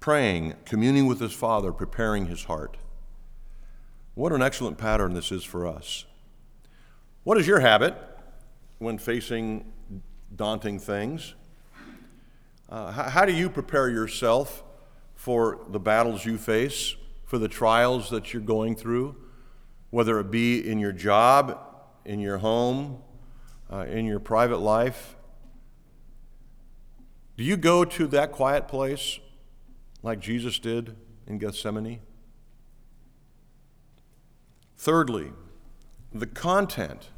praying, 0.00 0.54
communing 0.64 1.06
with 1.06 1.20
his 1.20 1.32
Father, 1.32 1.72
preparing 1.72 2.26
his 2.26 2.44
heart. 2.44 2.76
What 4.16 4.32
an 4.32 4.40
excellent 4.40 4.78
pattern 4.78 5.12
this 5.12 5.30
is 5.30 5.44
for 5.44 5.66
us. 5.66 6.06
What 7.22 7.36
is 7.36 7.46
your 7.46 7.60
habit 7.60 7.94
when 8.78 8.96
facing 8.96 9.70
daunting 10.34 10.78
things? 10.78 11.34
Uh, 12.70 12.92
how, 12.92 13.02
how 13.10 13.24
do 13.26 13.34
you 13.34 13.50
prepare 13.50 13.90
yourself 13.90 14.64
for 15.16 15.60
the 15.68 15.78
battles 15.78 16.24
you 16.24 16.38
face, 16.38 16.96
for 17.26 17.36
the 17.36 17.46
trials 17.46 18.08
that 18.08 18.32
you're 18.32 18.40
going 18.40 18.74
through, 18.74 19.16
whether 19.90 20.18
it 20.18 20.30
be 20.30 20.66
in 20.66 20.78
your 20.78 20.92
job, 20.92 21.58
in 22.06 22.18
your 22.18 22.38
home, 22.38 23.02
uh, 23.70 23.84
in 23.84 24.06
your 24.06 24.18
private 24.18 24.60
life? 24.60 25.14
Do 27.36 27.44
you 27.44 27.58
go 27.58 27.84
to 27.84 28.06
that 28.06 28.32
quiet 28.32 28.66
place 28.66 29.20
like 30.02 30.20
Jesus 30.20 30.58
did 30.58 30.96
in 31.26 31.36
Gethsemane? 31.36 32.00
Thirdly, 34.76 35.32
the 36.12 36.26
content, 36.26 37.08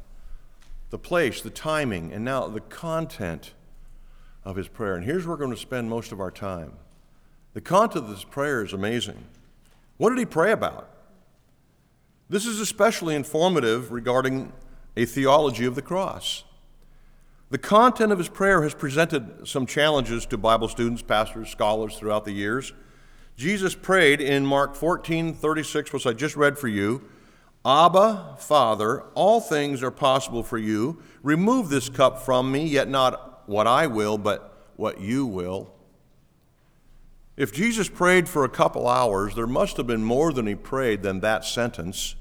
the 0.89 0.97
place, 0.97 1.41
the 1.41 1.49
timing, 1.49 2.11
and 2.11 2.23
now 2.23 2.47
the 2.47 2.61
content 2.61 3.53
of 4.43 4.55
his 4.55 4.67
prayer. 4.67 4.95
And 4.95 5.05
here's 5.05 5.25
where 5.25 5.35
we're 5.35 5.45
going 5.45 5.55
to 5.55 5.57
spend 5.57 5.89
most 5.89 6.11
of 6.11 6.19
our 6.19 6.31
time. 6.31 6.73
The 7.53 7.61
content 7.61 8.05
of 8.05 8.09
this 8.09 8.23
prayer 8.23 8.63
is 8.63 8.73
amazing. 8.73 9.25
What 9.97 10.09
did 10.09 10.19
he 10.19 10.25
pray 10.25 10.51
about? 10.51 10.89
This 12.29 12.45
is 12.45 12.59
especially 12.59 13.15
informative 13.15 13.91
regarding 13.91 14.53
a 14.95 15.05
theology 15.05 15.65
of 15.65 15.75
the 15.75 15.81
cross. 15.81 16.43
The 17.49 17.57
content 17.57 18.11
of 18.11 18.19
his 18.19 18.29
prayer 18.29 18.61
has 18.61 18.75
presented 18.75 19.47
some 19.47 19.65
challenges 19.65 20.25
to 20.27 20.37
Bible 20.37 20.67
students, 20.67 21.01
pastors, 21.01 21.49
scholars 21.49 21.97
throughout 21.97 22.25
the 22.25 22.31
years. 22.31 22.73
Jesus 23.35 23.73
prayed 23.73 24.21
in 24.21 24.45
Mark 24.45 24.75
14 24.75 25.33
36, 25.33 25.91
which 25.91 26.05
I 26.05 26.13
just 26.13 26.35
read 26.35 26.59
for 26.59 26.67
you 26.67 27.09
Abba, 27.65 28.35
Father, 28.39 29.01
all 29.15 29.41
things 29.41 29.83
are 29.83 29.91
possible 29.91 30.43
for 30.43 30.57
you. 30.57 31.01
Remove 31.21 31.69
this 31.69 31.89
cup 31.89 32.19
from 32.19 32.51
me, 32.51 32.65
yet 32.65 32.87
not 32.87 33.43
what 33.47 33.67
I 33.67 33.87
will, 33.87 34.17
but 34.17 34.71
what 34.75 35.01
you 35.01 35.25
will. 35.25 35.73
If 37.35 37.53
Jesus 37.53 37.89
prayed 37.89 38.27
for 38.29 38.43
a 38.43 38.49
couple 38.49 38.87
hours, 38.87 39.35
there 39.35 39.47
must 39.47 39.77
have 39.77 39.87
been 39.87 40.03
more 40.03 40.31
than 40.31 40.47
he 40.47 40.55
prayed 40.55 41.03
than 41.03 41.19
that 41.21 41.45
sentence. 41.45 42.15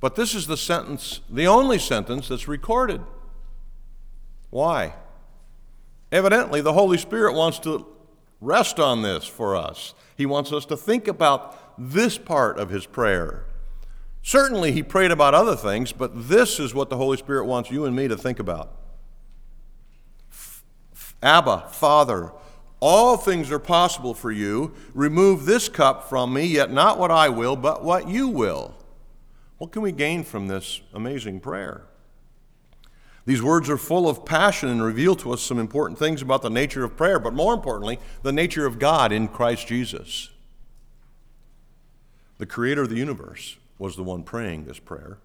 But 0.00 0.14
this 0.14 0.34
is 0.34 0.46
the 0.46 0.56
sentence, 0.56 1.20
the 1.28 1.46
only 1.46 1.78
sentence 1.78 2.28
that's 2.28 2.48
recorded. 2.48 3.00
Why? 4.50 4.94
Evidently, 6.10 6.60
the 6.60 6.72
Holy 6.72 6.98
Spirit 6.98 7.34
wants 7.34 7.58
to 7.60 7.86
rest 8.40 8.78
on 8.78 9.02
this 9.02 9.26
for 9.26 9.56
us. 9.56 9.94
He 10.16 10.26
wants 10.26 10.52
us 10.52 10.64
to 10.66 10.76
think 10.76 11.08
about 11.08 11.56
this 11.78 12.16
part 12.16 12.58
of 12.58 12.70
his 12.70 12.86
prayer. 12.86 13.44
Certainly, 14.22 14.72
he 14.72 14.82
prayed 14.82 15.10
about 15.10 15.34
other 15.34 15.56
things, 15.56 15.92
but 15.92 16.28
this 16.28 16.60
is 16.60 16.74
what 16.74 16.90
the 16.90 16.96
Holy 16.96 17.16
Spirit 17.16 17.46
wants 17.46 17.70
you 17.70 17.84
and 17.84 17.96
me 17.96 18.08
to 18.08 18.16
think 18.16 18.38
about. 18.38 18.74
Abba, 21.22 21.68
Father, 21.70 22.32
all 22.80 23.16
things 23.16 23.50
are 23.50 23.58
possible 23.58 24.14
for 24.14 24.30
you. 24.30 24.74
Remove 24.94 25.46
this 25.46 25.68
cup 25.68 26.08
from 26.08 26.32
me, 26.32 26.44
yet 26.44 26.70
not 26.70 26.98
what 26.98 27.10
I 27.10 27.28
will, 27.28 27.56
but 27.56 27.82
what 27.84 28.08
you 28.08 28.28
will. 28.28 28.74
What 29.58 29.72
can 29.72 29.82
we 29.82 29.92
gain 29.92 30.22
from 30.22 30.46
this 30.46 30.80
amazing 30.94 31.40
prayer? 31.40 31.82
These 33.26 33.42
words 33.42 33.68
are 33.68 33.76
full 33.76 34.08
of 34.08 34.24
passion 34.24 34.70
and 34.70 34.82
reveal 34.82 35.14
to 35.16 35.32
us 35.32 35.42
some 35.42 35.58
important 35.58 35.98
things 35.98 36.22
about 36.22 36.40
the 36.40 36.48
nature 36.48 36.84
of 36.84 36.96
prayer, 36.96 37.18
but 37.18 37.34
more 37.34 37.52
importantly, 37.52 37.98
the 38.22 38.32
nature 38.32 38.64
of 38.64 38.78
God 38.78 39.12
in 39.12 39.28
Christ 39.28 39.66
Jesus, 39.66 40.30
the 42.38 42.46
creator 42.46 42.82
of 42.82 42.88
the 42.88 42.96
universe 42.96 43.57
was 43.78 43.96
the 43.96 44.02
one 44.02 44.22
praying 44.22 44.64
this 44.64 44.78
prayer. 44.78 45.18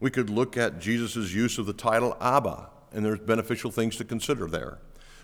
We 0.00 0.10
could 0.10 0.28
look 0.28 0.56
at 0.56 0.78
Jesus' 0.78 1.32
use 1.32 1.58
of 1.58 1.66
the 1.66 1.72
title 1.72 2.16
Abba, 2.20 2.68
and 2.92 3.04
there's 3.04 3.20
beneficial 3.20 3.70
things 3.70 3.96
to 3.96 4.04
consider 4.04 4.46
there. 4.46 4.78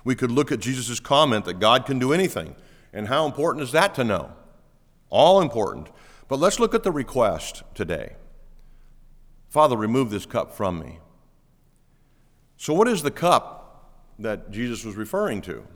We 0.04 0.14
could 0.14 0.30
look 0.30 0.50
at 0.50 0.60
Jesus' 0.60 1.00
comment 1.00 1.44
that 1.44 1.60
God 1.60 1.86
can 1.86 1.98
do 1.98 2.12
anything, 2.12 2.56
and 2.92 3.08
how 3.08 3.26
important 3.26 3.62
is 3.62 3.72
that 3.72 3.94
to 3.96 4.04
know? 4.04 4.32
All 5.10 5.40
important. 5.42 5.88
But 6.28 6.38
let's 6.38 6.58
look 6.58 6.74
at 6.74 6.82
the 6.82 6.92
request 6.92 7.62
today 7.74 8.14
Father, 9.50 9.76
remove 9.76 10.08
this 10.08 10.24
cup 10.24 10.54
from 10.54 10.78
me. 10.78 10.98
So, 12.56 12.72
what 12.72 12.88
is 12.88 13.02
the 13.02 13.10
cup 13.10 13.92
that 14.18 14.50
Jesus 14.50 14.82
was 14.82 14.96
referring 14.96 15.42
to? 15.42 15.66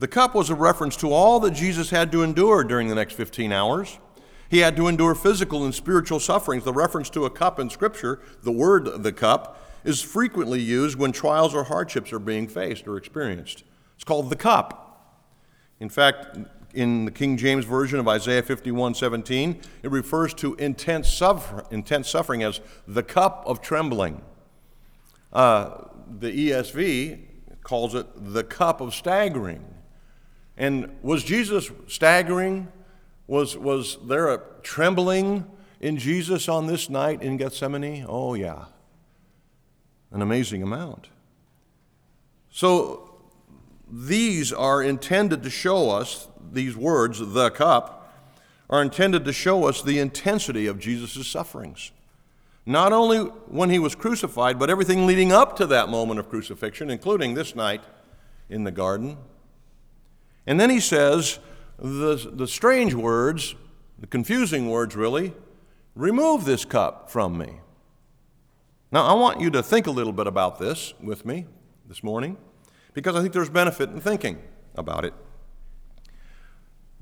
The 0.00 0.08
cup 0.08 0.34
was 0.34 0.50
a 0.50 0.56
reference 0.56 0.96
to 0.96 1.12
all 1.12 1.38
that 1.40 1.52
Jesus 1.52 1.90
had 1.90 2.10
to 2.10 2.24
endure 2.24 2.64
during 2.64 2.88
the 2.88 2.96
next 2.96 3.14
15 3.14 3.52
hours. 3.52 3.98
He 4.48 4.58
had 4.58 4.76
to 4.76 4.88
endure 4.88 5.14
physical 5.14 5.64
and 5.64 5.74
spiritual 5.74 6.20
sufferings. 6.20 6.64
The 6.64 6.72
reference 6.72 7.10
to 7.10 7.24
a 7.24 7.30
cup 7.30 7.58
in 7.58 7.70
Scripture, 7.70 8.20
the 8.42 8.52
word 8.52 9.02
the 9.02 9.12
cup, 9.12 9.62
is 9.84 10.02
frequently 10.02 10.60
used 10.60 10.98
when 10.98 11.12
trials 11.12 11.54
or 11.54 11.64
hardships 11.64 12.12
are 12.12 12.18
being 12.18 12.48
faced 12.48 12.86
or 12.86 12.96
experienced. 12.96 13.64
It's 13.94 14.04
called 14.04 14.30
the 14.30 14.36
cup. 14.36 14.82
In 15.80 15.88
fact, 15.88 16.38
in 16.74 17.06
the 17.06 17.10
King 17.10 17.36
James 17.36 17.64
Version 17.64 17.98
of 17.98 18.06
Isaiah 18.06 18.42
51 18.42 18.94
17, 18.94 19.60
it 19.82 19.90
refers 19.90 20.34
to 20.34 20.54
intense, 20.56 21.12
suffer, 21.12 21.64
intense 21.70 22.08
suffering 22.08 22.42
as 22.42 22.60
the 22.86 23.02
cup 23.02 23.42
of 23.46 23.60
trembling. 23.60 24.22
Uh, 25.32 25.84
the 26.18 26.50
ESV 26.50 27.20
calls 27.62 27.94
it 27.94 28.06
the 28.16 28.44
cup 28.44 28.80
of 28.80 28.94
staggering. 28.94 29.64
And 30.56 30.96
was 31.02 31.24
Jesus 31.24 31.70
staggering 31.88 32.68
was, 33.26 33.56
was 33.56 33.98
there 34.04 34.28
a 34.28 34.40
trembling 34.62 35.46
in 35.80 35.96
Jesus 35.96 36.48
on 36.48 36.66
this 36.66 36.88
night 36.88 37.22
in 37.22 37.36
Gethsemane? 37.36 38.06
Oh, 38.08 38.34
yeah. 38.34 38.66
An 40.10 40.22
amazing 40.22 40.62
amount. 40.62 41.08
So 42.50 43.20
these 43.90 44.52
are 44.52 44.82
intended 44.82 45.42
to 45.42 45.50
show 45.50 45.90
us, 45.90 46.28
these 46.52 46.76
words, 46.76 47.18
the 47.18 47.50
cup, 47.50 48.14
are 48.68 48.82
intended 48.82 49.24
to 49.24 49.32
show 49.32 49.66
us 49.66 49.82
the 49.82 49.98
intensity 49.98 50.66
of 50.66 50.78
Jesus' 50.78 51.26
sufferings. 51.26 51.92
Not 52.64 52.92
only 52.92 53.18
when 53.18 53.70
he 53.70 53.78
was 53.78 53.94
crucified, 53.94 54.58
but 54.58 54.70
everything 54.70 55.06
leading 55.06 55.30
up 55.30 55.56
to 55.56 55.66
that 55.66 55.88
moment 55.88 56.18
of 56.18 56.28
crucifixion, 56.28 56.90
including 56.90 57.34
this 57.34 57.54
night 57.54 57.82
in 58.48 58.64
the 58.64 58.72
garden. 58.72 59.18
And 60.46 60.58
then 60.58 60.70
he 60.70 60.80
says, 60.80 61.38
the, 61.78 62.30
the 62.32 62.46
strange 62.46 62.94
words, 62.94 63.54
the 63.98 64.06
confusing 64.06 64.68
words 64.68 64.96
really, 64.96 65.34
remove 65.94 66.44
this 66.44 66.64
cup 66.64 67.10
from 67.10 67.36
me. 67.38 67.60
Now, 68.92 69.04
I 69.04 69.14
want 69.14 69.40
you 69.40 69.50
to 69.50 69.62
think 69.62 69.86
a 69.86 69.90
little 69.90 70.12
bit 70.12 70.26
about 70.26 70.58
this 70.58 70.94
with 71.00 71.26
me 71.26 71.46
this 71.88 72.02
morning 72.02 72.36
because 72.94 73.16
I 73.16 73.20
think 73.20 73.32
there's 73.32 73.50
benefit 73.50 73.90
in 73.90 74.00
thinking 74.00 74.42
about 74.74 75.04
it. 75.04 75.12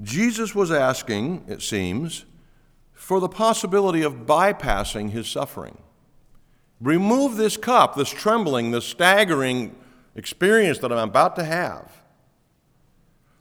Jesus 0.02 0.54
was 0.54 0.72
asking, 0.72 1.44
it 1.46 1.62
seems, 1.62 2.24
for 2.92 3.20
the 3.20 3.28
possibility 3.28 4.02
of 4.02 4.26
bypassing 4.26 5.10
his 5.10 5.28
suffering. 5.28 5.78
Remove 6.80 7.36
this 7.36 7.56
cup, 7.56 7.94
this 7.94 8.10
trembling, 8.10 8.70
this 8.70 8.84
staggering 8.84 9.76
experience 10.16 10.78
that 10.78 10.92
I'm 10.92 11.08
about 11.08 11.36
to 11.36 11.44
have. 11.44 12.03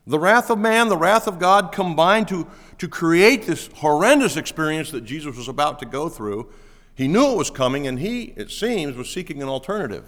The 0.05 0.19
wrath 0.19 0.49
of 0.49 0.59
man, 0.59 0.89
the 0.89 0.97
wrath 0.97 1.27
of 1.27 1.39
God 1.39 1.71
combined 1.71 2.27
to, 2.27 2.47
to 2.77 2.87
create 2.89 3.43
this 3.43 3.69
horrendous 3.75 4.35
experience 4.35 4.91
that 4.91 5.05
Jesus 5.05 5.37
was 5.37 5.47
about 5.47 5.79
to 5.79 5.85
go 5.85 6.09
through. 6.09 6.51
He 6.93 7.07
knew 7.07 7.31
it 7.31 7.37
was 7.37 7.49
coming, 7.49 7.87
and 7.87 7.99
he, 7.99 8.33
it 8.35 8.51
seems, 8.51 8.97
was 8.97 9.09
seeking 9.09 9.41
an 9.41 9.47
alternative. 9.47 10.05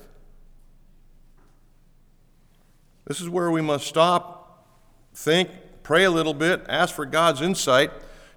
This 3.06 3.22
is 3.22 3.30
where 3.30 3.50
we 3.50 3.62
must 3.62 3.88
stop, 3.88 4.68
think, 5.14 5.50
pray 5.84 6.04
a 6.04 6.12
little 6.12 6.34
bit, 6.34 6.66
ask 6.68 6.94
for 6.94 7.06
God's 7.06 7.42
insight 7.42 7.92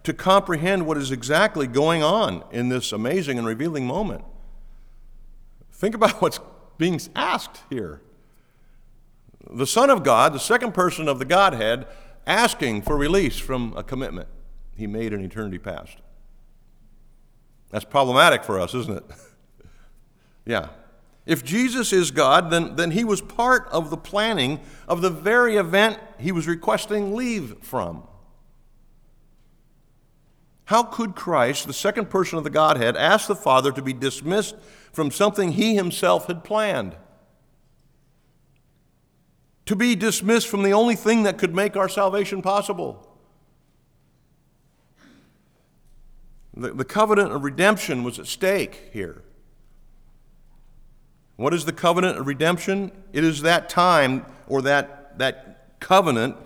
to 0.05 0.13
comprehend 0.13 0.87
what 0.87 0.97
is 0.97 1.11
exactly 1.11 1.67
going 1.67 2.03
on 2.03 2.45
in 2.53 2.69
this 2.69 2.93
amazing 2.93 3.37
and 3.37 3.47
revealing 3.47 3.87
moment. 3.87 4.23
Think 5.73 5.95
about 5.95 6.13
what's 6.23 6.39
being 6.77 7.01
asked 7.17 7.63
here 7.69 8.01
the 9.51 9.67
Son 9.67 9.91
of 9.91 10.03
God, 10.03 10.33
the 10.33 10.39
second 10.39 10.75
person 10.75 11.09
of 11.09 11.19
the 11.19 11.25
Godhead, 11.25 11.87
asking 12.27 12.83
for 12.83 12.97
release 12.97 13.39
from 13.39 13.75
a 13.77 13.83
commitment 13.83 14.29
he 14.77 14.87
made 14.87 15.13
in 15.13 15.25
eternity 15.25 15.59
past. 15.59 15.97
That's 17.71 17.85
problematic 17.85 18.45
for 18.45 18.59
us, 18.61 18.75
isn't 18.75 18.97
it? 18.97 19.05
yeah. 20.47 20.69
If 21.27 21.45
Jesus 21.45 21.93
is 21.93 22.11
God, 22.11 22.51
then, 22.51 22.77
then 22.77 22.93
he 22.93 23.05
was 23.05 23.21
part 23.21 23.69
of 23.71 23.91
the 23.91 23.97
planning 23.97 24.61
of 24.87 25.03
the 25.03 25.11
very 25.11 25.57
event 25.57 25.99
he 26.19 26.33
was 26.33 26.47
requesting 26.47 27.15
leave 27.15 27.59
from. 27.61 28.05
How 30.67 30.83
could 30.83 31.15
Christ, 31.15 31.67
the 31.67 31.73
second 31.73 32.11
person 32.11 32.39
of 32.39 32.45
the 32.45 32.51
Godhead, 32.51 32.97
ask 32.97 33.27
the 33.27 33.35
Father 33.35 33.73
to 33.73 33.83
be 33.83 33.93
dismissed 33.93 34.55
from 34.93 35.11
something 35.11 35.53
he 35.53 35.75
himself 35.75 36.27
had 36.27 36.45
planned? 36.45 36.95
To 39.69 39.77
be 39.77 39.95
dismissed 39.95 40.49
from 40.49 40.63
the 40.63 40.73
only 40.73 40.97
thing 40.97 41.25
that 41.25 41.37
could 41.37 41.55
make 41.55 41.77
our 41.77 41.91
salvation 41.91 42.41
possible. 42.41 43.07
The, 46.55 46.73
the 46.73 46.87
covenant 46.87 47.33
of 47.33 47.45
redemption 47.45 48.03
was 48.03 48.19
at 48.19 48.27
stake 48.27 48.89
here. 48.95 49.23
What 51.37 51.53
is 51.53 51.67
the 51.67 51.73
covenant 51.75 52.17
of 52.17 52.27
redemption? 52.27 52.93
It 53.13 53.25
is 53.25 53.43
that 53.43 53.69
time 53.69 54.25
or 54.47 54.63
that, 54.63 55.19
that 55.19 55.79
covenant 55.81 56.37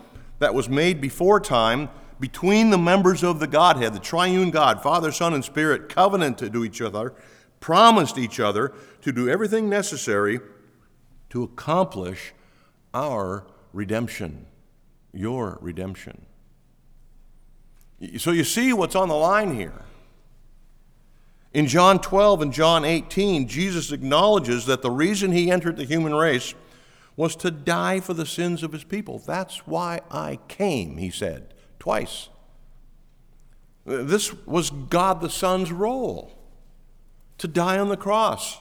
that 0.40 0.52
was 0.52 0.68
made 0.68 1.00
before 1.00 1.38
time 1.38 1.90
between 2.18 2.70
the 2.70 2.78
members 2.78 3.22
of 3.22 3.38
the 3.38 3.46
Godhead, 3.46 3.94
the 3.94 4.00
triune 4.00 4.50
God, 4.50 4.82
Father, 4.82 5.12
Son, 5.12 5.32
and 5.32 5.44
Spirit, 5.44 5.88
covenanted 5.88 6.52
to 6.54 6.64
each 6.64 6.82
other, 6.82 7.14
promised 7.60 8.18
each 8.18 8.40
other 8.40 8.72
to 9.02 9.12
do 9.12 9.28
everything 9.28 9.68
necessary 9.68 10.40
to 11.30 11.44
accomplish 11.44 12.32
our 12.94 13.46
redemption, 13.72 14.46
your 15.12 15.58
redemption. 15.60 16.26
So 18.18 18.32
you 18.32 18.44
see 18.44 18.72
what's 18.72 18.96
on 18.96 19.08
the 19.08 19.14
line 19.14 19.54
here. 19.54 19.84
In 21.52 21.66
John 21.66 22.00
12 22.00 22.42
and 22.42 22.52
John 22.52 22.84
18, 22.84 23.46
Jesus 23.46 23.92
acknowledges 23.92 24.66
that 24.66 24.82
the 24.82 24.90
reason 24.90 25.32
he 25.32 25.50
entered 25.50 25.76
the 25.76 25.84
human 25.84 26.14
race 26.14 26.54
was 27.14 27.36
to 27.36 27.50
die 27.50 28.00
for 28.00 28.14
the 28.14 28.24
sins 28.24 28.62
of 28.62 28.72
his 28.72 28.84
people. 28.84 29.18
That's 29.18 29.66
why 29.66 30.00
I 30.10 30.38
came, 30.48 30.96
he 30.96 31.10
said 31.10 31.54
twice. 31.78 32.30
This 33.84 34.32
was 34.46 34.70
God 34.70 35.20
the 35.20 35.28
Son's 35.28 35.72
role 35.72 36.32
to 37.38 37.48
die 37.48 37.78
on 37.78 37.88
the 37.88 37.96
cross. 37.96 38.58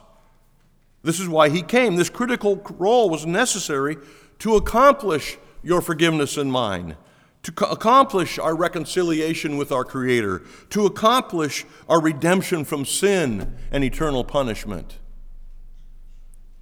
This 1.04 1.20
is 1.20 1.30
why 1.30 1.50
he 1.50 1.62
came. 1.62 1.96
This 1.96 2.10
critical 2.10 2.58
role 2.78 3.10
was 3.10 3.26
necessary 3.26 3.98
to 4.41 4.55
accomplish 4.55 5.38
your 5.62 5.81
forgiveness 5.81 6.36
and 6.36 6.51
mine, 6.51 6.98
to 7.43 7.51
co- 7.51 7.67
accomplish 7.67 8.39
our 8.39 8.55
reconciliation 8.55 9.55
with 9.55 9.71
our 9.71 9.86
Creator, 9.86 10.41
to 10.71 10.88
accomplish 10.88 11.63
our 11.88 12.01
redemption 12.01 12.65
from 12.65 12.83
sin 12.83 13.55
and 13.71 13.83
eternal 13.83 14.24
punishment. 14.24 14.98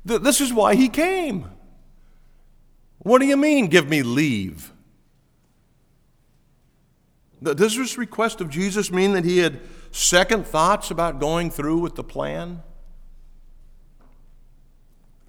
Th- 0.05 0.19
this 0.19 0.41
is 0.41 0.51
why 0.51 0.75
he 0.75 0.89
came. 0.89 1.49
What 2.97 3.21
do 3.21 3.25
you 3.25 3.37
mean, 3.37 3.67
give 3.67 3.87
me 3.87 4.03
leave? 4.03 4.73
Does 7.41 7.77
this 7.77 7.97
request 7.97 8.41
of 8.41 8.49
Jesus 8.49 8.91
mean 8.91 9.13
that 9.13 9.23
he 9.23 9.37
had 9.37 9.61
second 9.91 10.45
thoughts 10.45 10.91
about 10.91 11.21
going 11.21 11.49
through 11.49 11.77
with 11.77 11.95
the 11.95 12.03
plan? 12.03 12.61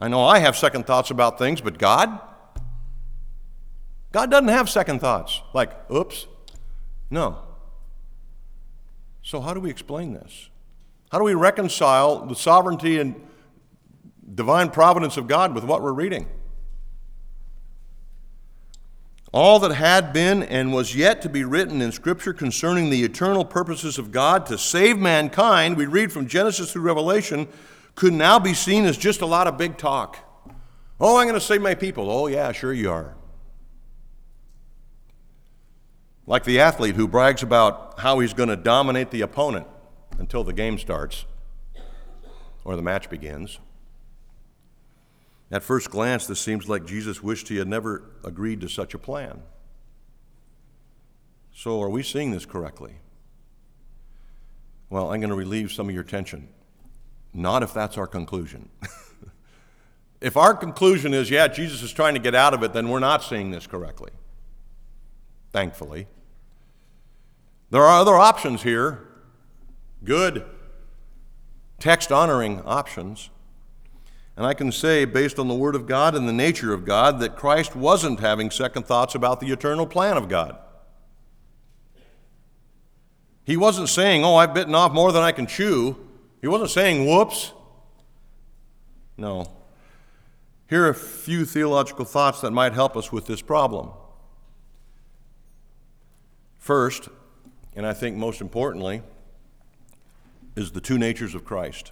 I 0.01 0.09
know 0.09 0.25
I 0.25 0.41
have 0.41 0.57
second 0.57 0.85
thoughts 0.85 1.13
about 1.13 1.39
things, 1.39 1.61
but 1.61 1.79
God? 1.79 2.21
God 4.13 4.31
doesn't 4.31 4.49
have 4.49 4.69
second 4.69 5.01
thoughts, 5.01 5.41
like, 5.53 5.73
oops. 5.91 6.27
No. 7.11 7.39
So, 9.23 9.41
how 9.41 9.55
do 9.55 9.61
we 9.61 9.71
explain 9.71 10.15
this? 10.15 10.49
How 11.13 11.19
do 11.19 11.25
we 11.25 11.35
reconcile 11.35 12.27
the 12.27 12.35
sovereignty 12.35 12.99
and 12.99 13.15
divine 14.35 14.71
providence 14.71 15.17
of 15.17 15.27
God 15.27 15.55
with 15.55 15.65
what 15.65 15.83
we're 15.83 15.93
reading? 15.93 16.29
All 19.33 19.61
that 19.61 19.73
had 19.73 20.13
been 20.13 20.43
and 20.43 20.73
was 20.73 20.97
yet 20.97 21.23
to 21.23 21.29
be 21.29 21.45
written 21.45 21.81
in 21.81 21.93
Scripture 21.93 22.33
concerning 22.33 22.91
the 22.91 23.05
eternal 23.05 23.45
purposes 23.45 23.97
of 23.97 24.11
God 24.11 24.45
to 24.47 24.59
save 24.59 24.99
mankind, 24.99 25.77
we 25.77 25.87
read 25.87 26.13
from 26.13 26.27
Genesis 26.27 26.73
through 26.73 26.83
Revelation, 26.83 27.47
could 27.95 28.13
now 28.13 28.41
be 28.41 28.55
seen 28.55 28.87
as 28.87 28.97
just 28.97 29.21
a 29.21 29.27
lot 29.27 29.47
of 29.47 29.57
big 29.57 29.77
talk. 29.79 30.19
Oh, 30.99 31.19
I'm 31.19 31.29
going 31.29 31.39
to 31.39 31.41
save 31.41 31.63
my 31.63 31.75
people. 31.75 32.11
Oh, 32.11 32.27
yeah, 32.27 32.51
sure 32.51 32.73
you 32.73 32.91
are. 32.91 33.15
Like 36.27 36.45
the 36.45 36.61
athlete 36.61 36.97
who 36.97 37.09
brags 37.09 37.43
about 37.43 38.01
how 38.01 38.21
he's 38.21 38.35
going 38.35 38.49
to 38.49 38.57
dominate 38.57 39.11
the 39.11 39.23
opponent 39.23 39.67
until 40.19 40.45
the 40.45 40.53
game 40.53 40.79
starts 40.79 41.25
or 42.65 42.77
the 42.77 42.83
match 42.83 43.11
begins. 43.11 43.59
At 45.51 45.65
first 45.65 45.91
glance, 45.91 46.27
this 46.27 46.41
seems 46.41 46.69
like 46.69 46.87
Jesus 46.87 47.23
wished 47.23 47.49
he 47.49 47.57
had 47.57 47.67
never 47.67 48.05
agreed 48.23 48.61
to 48.61 48.69
such 48.69 48.95
a 48.95 48.99
plan. 48.99 49.43
So, 51.53 51.83
are 51.83 51.91
we 51.91 52.03
seeing 52.03 52.31
this 52.31 52.47
correctly? 52.47 52.95
Well, 54.89 55.13
I'm 55.13 55.21
going 55.21 55.31
to 55.31 55.37
relieve 55.37 55.73
some 55.73 55.89
of 55.89 55.95
your 55.95 56.05
tension. 56.05 56.49
Not 57.33 57.63
if 57.63 57.75
that's 57.75 57.99
our 57.99 58.07
conclusion. 58.07 58.69
if 60.21 60.37
our 60.37 60.55
conclusion 60.55 61.15
is, 61.15 61.31
yeah, 61.31 61.49
Jesus 61.49 61.83
is 61.83 61.93
trying 61.93 62.15
to 62.15 62.21
get 62.21 62.35
out 62.35 62.55
of 62.55 62.63
it, 62.63 62.73
then 62.73 62.89
we're 62.89 62.99
not 62.99 63.23
seeing 63.23 63.51
this 63.51 63.67
correctly. 63.67 64.11
Thankfully. 65.53 66.07
There 67.71 67.83
are 67.83 68.01
other 68.01 68.17
options 68.17 68.63
here, 68.63 69.07
good, 70.05 70.45
text 71.79 72.11
honoring 72.11 72.63
options. 72.63 73.31
And 74.37 74.47
I 74.47 74.55
can 74.55 74.73
say, 74.73 75.05
based 75.05 75.39
on 75.39 75.49
the 75.49 75.55
Word 75.55 75.75
of 75.75 75.87
God 75.87 76.15
and 76.15 76.29
the 76.29 76.33
nature 76.33 76.73
of 76.73 76.85
God, 76.85 77.21
that 77.21 77.37
Christ 77.37 77.77
wasn't 77.77 78.21
having 78.21 78.51
second 78.51 78.87
thoughts 78.87 79.15
about 79.15 79.41
the 79.41 79.49
eternal 79.49 79.87
plan 79.87 80.17
of 80.17 80.29
God. 80.29 80.57
He 83.45 83.57
wasn't 83.57 83.89
saying, 83.89 84.25
Oh, 84.25 84.37
I've 84.37 84.55
bitten 84.55 84.75
off 84.75 84.93
more 84.93 85.13
than 85.13 85.23
I 85.23 85.33
can 85.33 85.47
chew. 85.47 85.97
He 86.41 86.49
wasn't 86.49 86.71
saying, 86.71 87.07
Whoops. 87.07 87.53
No. 89.17 89.47
Here 90.69 90.87
are 90.87 90.91
a 90.91 90.95
few 90.95 91.45
theological 91.45 92.05
thoughts 92.05 92.41
that 92.41 92.53
might 92.53 92.73
help 92.73 92.97
us 92.97 93.13
with 93.13 93.27
this 93.27 93.43
problem. 93.43 93.91
First, 96.71 97.09
and 97.75 97.85
I 97.85 97.93
think 97.93 98.17
most 98.17 98.41
importantly, 98.41 99.03
is 100.55 100.71
the 100.71 100.81
two 100.81 100.99
natures 100.99 101.35
of 101.35 101.45
Christ 101.45 101.91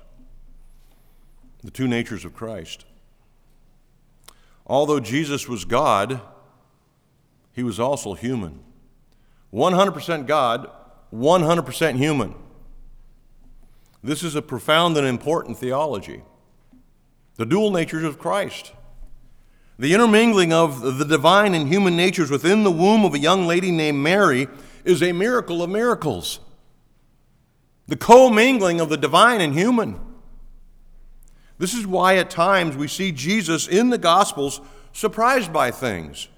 the 1.65 1.73
two 1.73 1.89
natures 1.89 2.25
of 2.25 2.33
Christ. 2.33 2.85
Although 4.69 5.01
Jesus 5.01 5.49
was 5.49 5.65
God, 5.65 6.21
he 7.53 7.65
was 7.65 7.81
also 7.81 8.15
human. 8.15 8.61
100% 9.53 10.27
God, 10.29 10.71
100% 11.13 11.97
human. 11.97 12.37
This 14.05 14.23
is 14.23 14.37
a 14.37 14.43
profound 14.43 14.97
and 14.97 15.09
important 15.09 15.59
theology. 15.59 16.23
The 17.35 17.47
dual 17.47 17.73
natures 17.73 18.05
of 18.05 18.21
Christ. 18.21 18.71
The 19.77 19.93
intermingling 19.93 20.53
of 20.53 20.99
the 20.99 21.05
divine 21.05 21.55
and 21.55 21.67
human 21.67 21.97
natures 21.97 22.31
within 22.31 22.63
the 22.63 22.71
womb 22.71 23.05
of 23.05 23.15
a 23.15 23.19
young 23.19 23.45
lady 23.45 23.73
named 23.73 23.99
Mary 23.99 24.47
is 24.85 25.03
a 25.03 25.13
miracle 25.13 25.63
of 25.63 25.71
miracles. 25.71 26.41
The 27.87 27.97
co-mingling 27.97 28.81
of 28.81 28.89
the 28.89 28.97
divine 28.97 29.41
and 29.41 29.55
human. 29.55 29.99
This 31.59 31.75
is 31.75 31.87
why 31.87 32.17
at 32.17 32.31
times 32.31 32.77
we 32.77 32.87
see 32.89 33.13
Jesus 33.13 33.67
in 33.67 33.91
the 33.91 33.99
Gospels 33.99 34.61
surprised 34.93 35.53
by 35.53 35.71
things, 35.71 36.29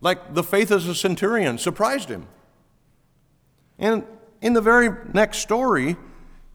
like 0.00 0.34
the 0.34 0.42
faith 0.42 0.70
of 0.70 0.88
a 0.88 0.94
centurion 0.94 1.58
surprised 1.58 2.08
him. 2.08 2.26
And 3.78 4.04
in 4.40 4.52
the 4.52 4.60
very 4.60 4.90
next 5.12 5.38
story, 5.38 5.96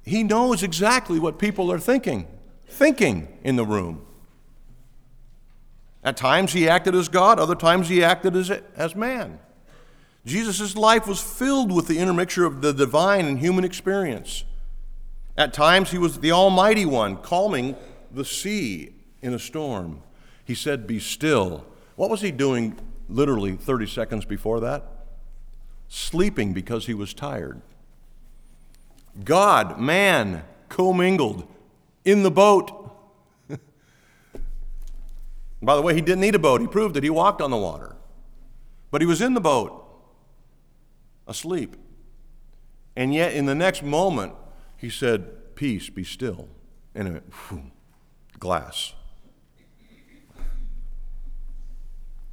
he 0.06 0.24
knows 0.24 0.64
exactly 0.64 1.20
what 1.20 1.40
people 1.40 1.72
are 1.72 1.80
thinking, 1.80 2.28
thinking 2.68 3.40
in 3.44 3.56
the 3.56 3.66
room. 3.66 4.06
At 6.04 6.18
times 6.18 6.52
he 6.52 6.68
acted 6.68 6.96
as 6.96 7.08
God, 7.08 7.40
other 7.40 7.56
times 7.56 7.88
he 7.88 8.04
acted 8.04 8.36
as, 8.36 8.52
as 8.76 8.96
man. 8.96 9.40
Jesus' 10.26 10.76
life 10.76 11.08
was 11.08 11.22
filled 11.22 11.72
with 11.72 11.88
the 11.88 12.00
intermixture 12.00 12.46
of 12.46 12.62
the 12.62 12.74
divine 12.74 13.26
and 13.26 13.40
human 13.40 13.66
experience. 13.66 14.46
At 15.38 15.54
times 15.54 15.92
he 15.92 15.98
was 15.98 16.20
the 16.20 16.32
Almighty 16.32 16.86
One, 16.86 17.18
calming 17.18 17.76
the 18.12 18.24
sea 18.24 18.94
in 19.22 19.34
a 19.34 19.40
storm. 19.40 20.02
He 20.46 20.56
said, 20.56 20.88
Be 20.88 21.00
still. 21.00 21.66
What 21.96 22.10
was 22.10 22.22
he 22.22 22.32
doing 22.32 22.80
literally 23.10 23.56
30 23.56 23.88
seconds 23.88 24.26
before 24.26 24.60
that? 24.62 24.86
Sleeping 25.90 26.54
because 26.54 26.86
he 26.86 26.94
was 26.94 27.14
tired. 27.14 27.62
God, 29.24 29.80
man, 29.80 30.44
commingled 30.70 31.48
in 32.04 32.24
the 32.24 32.32
boat. 32.32 32.72
By 35.62 35.76
the 35.76 35.82
way, 35.82 35.94
he 35.94 36.02
didn't 36.02 36.22
need 36.22 36.36
a 36.36 36.40
boat. 36.40 36.62
He 36.62 36.68
proved 36.68 36.96
that 36.96 37.04
He 37.04 37.10
walked 37.10 37.42
on 37.42 37.52
the 37.52 37.58
water. 37.58 37.96
But 38.92 39.02
he 39.02 39.08
was 39.08 39.22
in 39.22 39.34
the 39.34 39.42
boat, 39.42 39.83
asleep. 41.28 41.76
And 42.96 43.14
yet, 43.14 43.34
in 43.34 43.46
the 43.46 43.56
next 43.56 43.84
moment, 43.84 44.34
he 44.78 44.90
said, 44.90 45.56
Peace, 45.56 45.90
be 45.90 46.04
still. 46.04 46.50
And 46.96 47.08
it 47.08 47.24
went, 47.52 47.72
glass. 48.40 48.94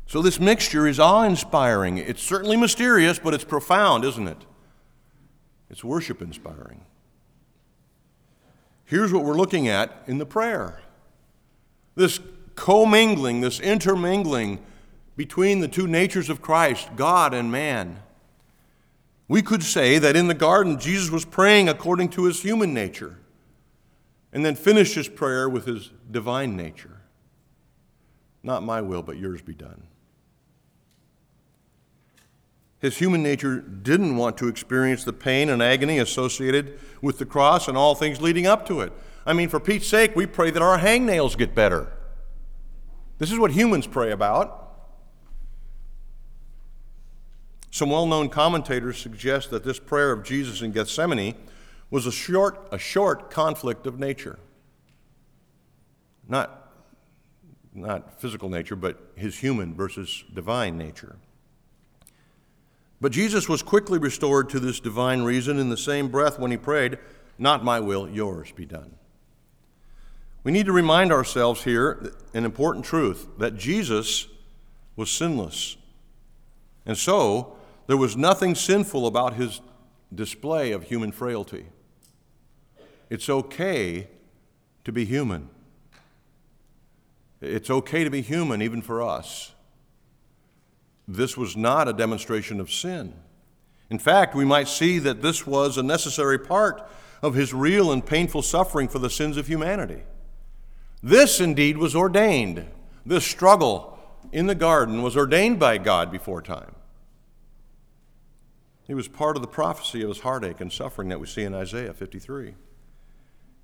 So, 0.06 0.20
this 0.20 0.40
mixture 0.40 0.88
is 0.88 0.98
awe 0.98 1.22
inspiring. 1.22 1.98
It's 1.98 2.22
certainly 2.22 2.56
mysterious, 2.56 3.18
but 3.18 3.32
it's 3.32 3.44
profound, 3.44 4.04
isn't 4.04 4.26
it? 4.26 4.44
It's 5.70 5.84
worship 5.84 6.20
inspiring. 6.20 6.84
Here's 8.84 9.12
what 9.12 9.22
we're 9.22 9.36
looking 9.36 9.68
at 9.68 10.02
in 10.08 10.18
the 10.18 10.26
prayer 10.26 10.80
this 11.94 12.18
commingling, 12.56 13.40
this 13.40 13.60
intermingling 13.60 14.58
between 15.16 15.60
the 15.60 15.68
two 15.68 15.86
natures 15.86 16.28
of 16.28 16.42
Christ, 16.42 16.88
God 16.96 17.32
and 17.32 17.52
man. 17.52 18.02
We 19.30 19.42
could 19.42 19.62
say 19.62 20.00
that 20.00 20.16
in 20.16 20.26
the 20.26 20.34
garden, 20.34 20.80
Jesus 20.80 21.08
was 21.08 21.24
praying 21.24 21.68
according 21.68 22.08
to 22.10 22.24
his 22.24 22.42
human 22.42 22.74
nature 22.74 23.20
and 24.32 24.44
then 24.44 24.56
finished 24.56 24.96
his 24.96 25.08
prayer 25.08 25.48
with 25.48 25.66
his 25.66 25.92
divine 26.10 26.56
nature. 26.56 27.02
Not 28.42 28.64
my 28.64 28.80
will, 28.80 29.04
but 29.04 29.18
yours 29.18 29.40
be 29.40 29.54
done. 29.54 29.84
His 32.80 32.98
human 32.98 33.22
nature 33.22 33.60
didn't 33.60 34.16
want 34.16 34.36
to 34.38 34.48
experience 34.48 35.04
the 35.04 35.12
pain 35.12 35.48
and 35.48 35.62
agony 35.62 36.00
associated 36.00 36.80
with 37.00 37.18
the 37.18 37.24
cross 37.24 37.68
and 37.68 37.76
all 37.76 37.94
things 37.94 38.20
leading 38.20 38.48
up 38.48 38.66
to 38.66 38.80
it. 38.80 38.92
I 39.24 39.32
mean, 39.32 39.48
for 39.48 39.60
Pete's 39.60 39.86
sake, 39.86 40.16
we 40.16 40.26
pray 40.26 40.50
that 40.50 40.60
our 40.60 40.80
hangnails 40.80 41.38
get 41.38 41.54
better. 41.54 41.92
This 43.18 43.30
is 43.30 43.38
what 43.38 43.52
humans 43.52 43.86
pray 43.86 44.10
about. 44.10 44.69
Some 47.70 47.90
well 47.90 48.06
known 48.06 48.28
commentators 48.28 48.98
suggest 48.98 49.50
that 49.50 49.64
this 49.64 49.78
prayer 49.78 50.12
of 50.12 50.24
Jesus 50.24 50.62
in 50.62 50.72
Gethsemane 50.72 51.34
was 51.90 52.06
a 52.06 52.12
short, 52.12 52.68
a 52.72 52.78
short 52.78 53.30
conflict 53.30 53.86
of 53.86 53.98
nature. 53.98 54.38
Not, 56.28 56.72
not 57.74 58.20
physical 58.20 58.48
nature, 58.48 58.76
but 58.76 59.12
his 59.16 59.38
human 59.38 59.74
versus 59.74 60.24
divine 60.32 60.78
nature. 60.78 61.16
But 63.00 63.12
Jesus 63.12 63.48
was 63.48 63.62
quickly 63.62 63.98
restored 63.98 64.50
to 64.50 64.60
this 64.60 64.78
divine 64.78 65.22
reason 65.22 65.58
in 65.58 65.70
the 65.70 65.76
same 65.76 66.08
breath 66.08 66.38
when 66.38 66.50
he 66.50 66.56
prayed, 66.56 66.98
Not 67.38 67.64
my 67.64 67.80
will, 67.80 68.08
yours 68.08 68.52
be 68.52 68.66
done. 68.66 68.94
We 70.42 70.52
need 70.52 70.66
to 70.66 70.72
remind 70.72 71.12
ourselves 71.12 71.64
here 71.64 72.14
an 72.34 72.44
important 72.44 72.84
truth 72.84 73.26
that 73.38 73.56
Jesus 73.56 74.26
was 74.96 75.10
sinless. 75.10 75.76
And 76.86 76.96
so, 76.96 77.56
there 77.90 77.96
was 77.96 78.16
nothing 78.16 78.54
sinful 78.54 79.06
about 79.06 79.34
his 79.34 79.60
display 80.14 80.70
of 80.70 80.84
human 80.84 81.10
frailty. 81.10 81.66
It's 83.10 83.28
okay 83.28 84.06
to 84.84 84.92
be 84.92 85.04
human. 85.04 85.50
It's 87.40 87.68
okay 87.68 88.04
to 88.04 88.10
be 88.10 88.20
human, 88.20 88.62
even 88.62 88.80
for 88.80 89.02
us 89.02 89.52
this 91.10 91.36
was 91.36 91.56
not 91.56 91.88
a 91.88 91.92
demonstration 91.92 92.60
of 92.60 92.70
sin. 92.70 93.12
In 93.90 93.98
fact, 93.98 94.34
we 94.34 94.44
might 94.44 94.68
see 94.68 95.00
that 95.00 95.22
this 95.22 95.46
was 95.46 95.76
a 95.76 95.82
necessary 95.82 96.38
part 96.38 96.88
of 97.20 97.34
his 97.34 97.52
real 97.52 97.90
and 97.90 98.04
painful 98.04 98.42
suffering 98.42 98.88
for 98.88 99.00
the 99.00 99.10
sins 99.10 99.36
of 99.36 99.48
humanity. 99.48 100.02
This 101.02 101.40
indeed 101.40 101.78
was 101.78 101.96
ordained. 101.96 102.64
This 103.04 103.26
struggle 103.26 103.98
in 104.30 104.46
the 104.46 104.54
garden 104.54 105.02
was 105.02 105.16
ordained 105.16 105.58
by 105.58 105.78
God 105.78 106.12
before 106.12 106.40
time. 106.40 106.76
He 108.90 108.94
was 108.94 109.06
part 109.06 109.36
of 109.36 109.42
the 109.42 109.46
prophecy 109.46 110.02
of 110.02 110.08
his 110.08 110.18
heartache 110.18 110.60
and 110.60 110.72
suffering 110.72 111.10
that 111.10 111.20
we 111.20 111.26
see 111.28 111.44
in 111.44 111.54
Isaiah 111.54 111.94
53. 111.94 112.56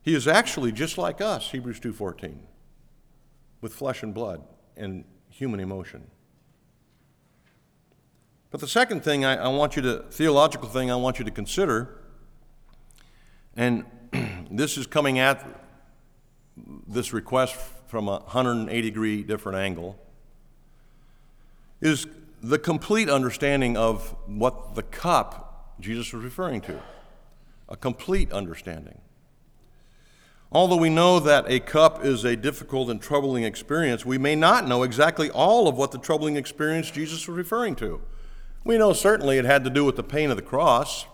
He 0.01 0.15
is 0.15 0.29
actually 0.29 0.71
just 0.71 0.99
like 0.99 1.21
us, 1.21 1.51
Hebrews 1.51 1.81
2:14, 1.81 2.47
with 3.61 3.75
flesh 3.75 4.05
and 4.05 4.15
blood 4.15 4.45
and 4.77 5.05
human 5.29 5.59
emotion. 5.59 6.13
But 8.53 8.61
the 8.61 8.69
second 8.69 9.03
thing 9.03 9.25
I, 9.25 9.35
I 9.35 9.49
want 9.49 9.75
you 9.75 9.83
to, 9.83 10.05
theological 10.13 10.69
thing 10.69 10.93
I 10.93 10.95
want 10.95 11.19
you 11.19 11.25
to 11.25 11.33
consider, 11.33 11.99
and 13.57 13.85
this 14.49 14.79
is 14.79 14.87
coming 14.87 15.19
at 15.19 15.45
this 16.87 17.13
request 17.13 17.57
from 17.89 18.07
a 18.07 18.21
180 18.21 18.81
degree 18.81 19.25
different 19.25 19.59
angle, 19.59 19.99
is 21.81 22.07
the 22.43 22.59
complete 22.59 23.09
understanding 23.09 23.77
of 23.77 24.15
what 24.27 24.75
the 24.75 24.83
cup 24.83 25.75
Jesus 25.81 26.13
was 26.13 26.23
referring 26.23 26.61
to. 26.63 26.81
A 27.69 27.77
complete 27.77 28.33
understanding. 28.33 29.01
Although 30.53 30.77
we 30.77 30.91
know 30.91 31.19
that 31.19 31.51
a 31.51 31.59
cup 31.59 32.05
is 32.05 32.25
a 32.25 32.37
difficult 32.37 32.89
and 32.89 33.01
troubling 33.01 33.43
experience, 33.43 34.07
we 34.07 34.17
may 34.17 34.37
not 34.37 34.69
know 34.69 34.85
exactly 34.85 35.29
all 35.31 35.67
of 35.67 35.77
what 35.77 35.91
the 35.91 35.99
troubling 35.99 36.37
experience 36.37 36.91
Jesus 36.91 37.27
was 37.27 37.37
referring 37.37 37.75
to. 37.77 38.01
We 38.65 38.79
know 38.79 38.93
certainly 38.93 39.39
it 39.39 39.45
had 39.45 39.65
to 39.65 39.71
do 39.71 39.85
with 39.85 39.97
the 39.97 40.05
pain 40.05 40.31
of 40.31 40.37
the 40.37 40.43
cross. 40.43 41.07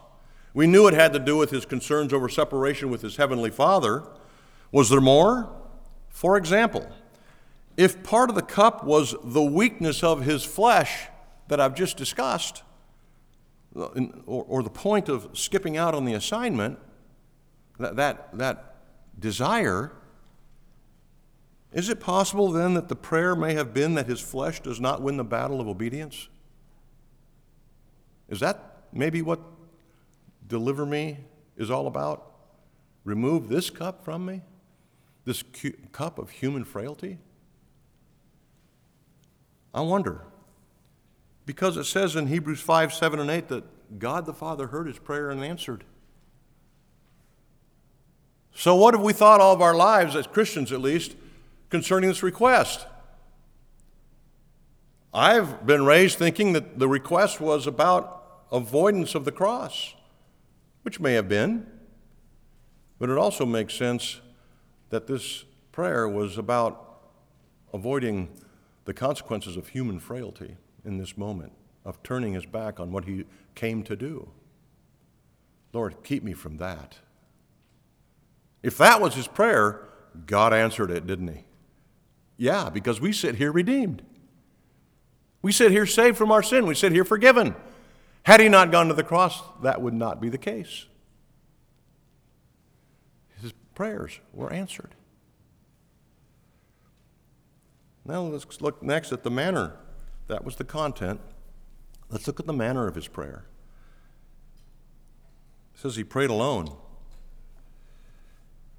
We 0.54 0.66
knew 0.66 0.86
it 0.86 0.94
had 0.94 1.12
to 1.14 1.18
do 1.18 1.36
with 1.38 1.50
his 1.50 1.64
concerns 1.64 2.12
over 2.12 2.28
separation 2.28 2.90
with 2.90 3.00
his 3.00 3.16
heavenly 3.16 3.50
Father. 3.50 4.04
Was 4.70 4.90
there 4.90 5.00
more? 5.00 5.50
For 6.10 6.36
example, 6.36 6.90
if 7.76 8.02
part 8.02 8.28
of 8.28 8.36
the 8.36 8.42
cup 8.42 8.84
was 8.84 9.14
the 9.24 9.42
weakness 9.42 10.02
of 10.02 10.24
his 10.24 10.44
flesh 10.44 11.08
that 11.52 11.60
I've 11.60 11.74
just 11.74 11.98
discussed, 11.98 12.62
or, 13.74 14.62
the 14.62 14.70
point 14.70 15.10
of 15.10 15.28
skipping 15.34 15.76
out 15.76 15.94
on 15.94 16.06
the 16.06 16.14
assignment, 16.14 16.78
that, 17.78 17.94
that, 17.96 18.38
that 18.38 18.76
desire, 19.18 19.92
is 21.70 21.90
it 21.90 22.00
possible 22.00 22.50
then 22.50 22.72
that 22.72 22.88
the 22.88 22.96
prayer 22.96 23.36
may 23.36 23.52
have 23.52 23.74
been 23.74 23.96
that 23.96 24.06
his 24.06 24.18
flesh 24.18 24.60
does 24.60 24.80
not 24.80 25.02
win 25.02 25.18
the 25.18 25.24
battle 25.24 25.60
of 25.60 25.68
obedience? 25.68 26.30
Is 28.30 28.40
that 28.40 28.84
maybe 28.90 29.20
what 29.20 29.38
deliver 30.48 30.86
me 30.86 31.18
is 31.58 31.70
all 31.70 31.86
about? 31.86 32.32
Remove 33.04 33.50
this 33.50 33.68
cup 33.68 34.06
from 34.06 34.24
me? 34.24 34.40
This 35.26 35.42
cu- 35.42 35.76
cup 35.92 36.18
of 36.18 36.30
human 36.30 36.64
frailty? 36.64 37.18
I 39.74 39.82
wonder. 39.82 40.22
Because 41.44 41.76
it 41.76 41.84
says 41.84 42.14
in 42.16 42.28
Hebrews 42.28 42.60
5, 42.60 42.92
7, 42.92 43.18
and 43.18 43.30
8 43.30 43.48
that 43.48 43.98
God 43.98 44.26
the 44.26 44.34
Father 44.34 44.68
heard 44.68 44.86
his 44.86 44.98
prayer 44.98 45.30
and 45.30 45.42
answered. 45.42 45.84
So, 48.54 48.76
what 48.76 48.94
have 48.94 49.02
we 49.02 49.12
thought 49.12 49.40
all 49.40 49.54
of 49.54 49.62
our 49.62 49.74
lives, 49.74 50.14
as 50.14 50.26
Christians 50.26 50.72
at 50.72 50.80
least, 50.80 51.16
concerning 51.70 52.08
this 52.08 52.22
request? 52.22 52.86
I've 55.14 55.66
been 55.66 55.84
raised 55.84 56.18
thinking 56.18 56.52
that 56.52 56.78
the 56.78 56.88
request 56.88 57.40
was 57.40 57.66
about 57.66 58.44
avoidance 58.50 59.14
of 59.14 59.24
the 59.24 59.32
cross, 59.32 59.94
which 60.82 61.00
may 61.00 61.14
have 61.14 61.28
been, 61.28 61.66
but 62.98 63.10
it 63.10 63.18
also 63.18 63.44
makes 63.44 63.74
sense 63.74 64.20
that 64.90 65.06
this 65.06 65.44
prayer 65.70 66.08
was 66.08 66.38
about 66.38 67.00
avoiding 67.72 68.28
the 68.84 68.94
consequences 68.94 69.56
of 69.56 69.68
human 69.68 69.98
frailty 69.98 70.56
in 70.84 70.98
this 70.98 71.16
moment, 71.16 71.52
of 71.84 72.02
turning 72.02 72.34
his 72.34 72.46
back 72.46 72.80
on 72.80 72.92
what 72.92 73.04
he 73.04 73.24
came 73.54 73.82
to 73.84 73.96
do. 73.96 74.28
Lord, 75.72 76.02
keep 76.02 76.22
me 76.22 76.32
from 76.32 76.58
that. 76.58 76.96
If 78.62 78.78
that 78.78 79.00
was 79.00 79.14
his 79.14 79.26
prayer, 79.26 79.88
God 80.26 80.52
answered 80.52 80.90
it, 80.90 81.06
didn't 81.06 81.28
he? 81.28 81.44
Yeah, 82.36 82.70
because 82.70 83.00
we 83.00 83.12
sit 83.12 83.36
here 83.36 83.52
redeemed. 83.52 84.02
We 85.42 85.52
sit 85.52 85.72
here 85.72 85.86
saved 85.86 86.16
from 86.16 86.30
our 86.30 86.42
sin. 86.42 86.66
We 86.66 86.74
sit 86.74 86.92
here 86.92 87.04
forgiven. 87.04 87.54
Had 88.24 88.40
he 88.40 88.48
not 88.48 88.70
gone 88.70 88.88
to 88.88 88.94
the 88.94 89.02
cross, 89.02 89.42
that 89.62 89.82
would 89.82 89.94
not 89.94 90.20
be 90.20 90.28
the 90.28 90.38
case. 90.38 90.86
His 93.40 93.52
prayers 93.74 94.20
were 94.32 94.52
answered. 94.52 94.94
Now 98.04 98.22
let's 98.22 98.60
look 98.60 98.82
next 98.82 99.12
at 99.12 99.24
the 99.24 99.30
manner. 99.30 99.76
That 100.32 100.46
was 100.46 100.56
the 100.56 100.64
content. 100.64 101.20
Let's 102.08 102.26
look 102.26 102.40
at 102.40 102.46
the 102.46 102.54
manner 102.54 102.86
of 102.86 102.94
his 102.94 103.06
prayer. 103.06 103.44
It 105.74 105.80
says 105.80 105.96
he 105.96 106.04
prayed 106.04 106.30
alone. 106.30 106.74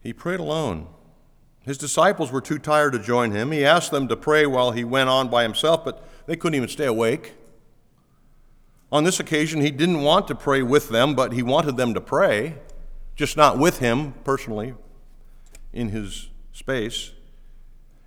He 0.01 0.13
prayed 0.13 0.39
alone. 0.39 0.87
His 1.59 1.77
disciples 1.77 2.31
were 2.31 2.41
too 2.41 2.57
tired 2.57 2.93
to 2.93 2.99
join 2.99 3.33
him. 3.33 3.51
He 3.51 3.63
asked 3.63 3.91
them 3.91 4.07
to 4.07 4.15
pray 4.17 4.47
while 4.47 4.71
he 4.71 4.83
went 4.83 5.09
on 5.09 5.29
by 5.29 5.43
himself, 5.43 5.85
but 5.85 6.03
they 6.25 6.35
couldn't 6.35 6.55
even 6.55 6.69
stay 6.69 6.87
awake. 6.87 7.35
On 8.91 9.03
this 9.03 9.19
occasion, 9.19 9.61
he 9.61 9.69
didn't 9.69 10.01
want 10.01 10.27
to 10.29 10.35
pray 10.35 10.63
with 10.63 10.89
them, 10.89 11.13
but 11.13 11.33
he 11.33 11.43
wanted 11.43 11.77
them 11.77 11.93
to 11.93 12.01
pray, 12.01 12.55
just 13.15 13.37
not 13.37 13.59
with 13.59 13.77
him 13.77 14.15
personally 14.23 14.73
in 15.71 15.89
his 15.89 16.29
space. 16.51 17.11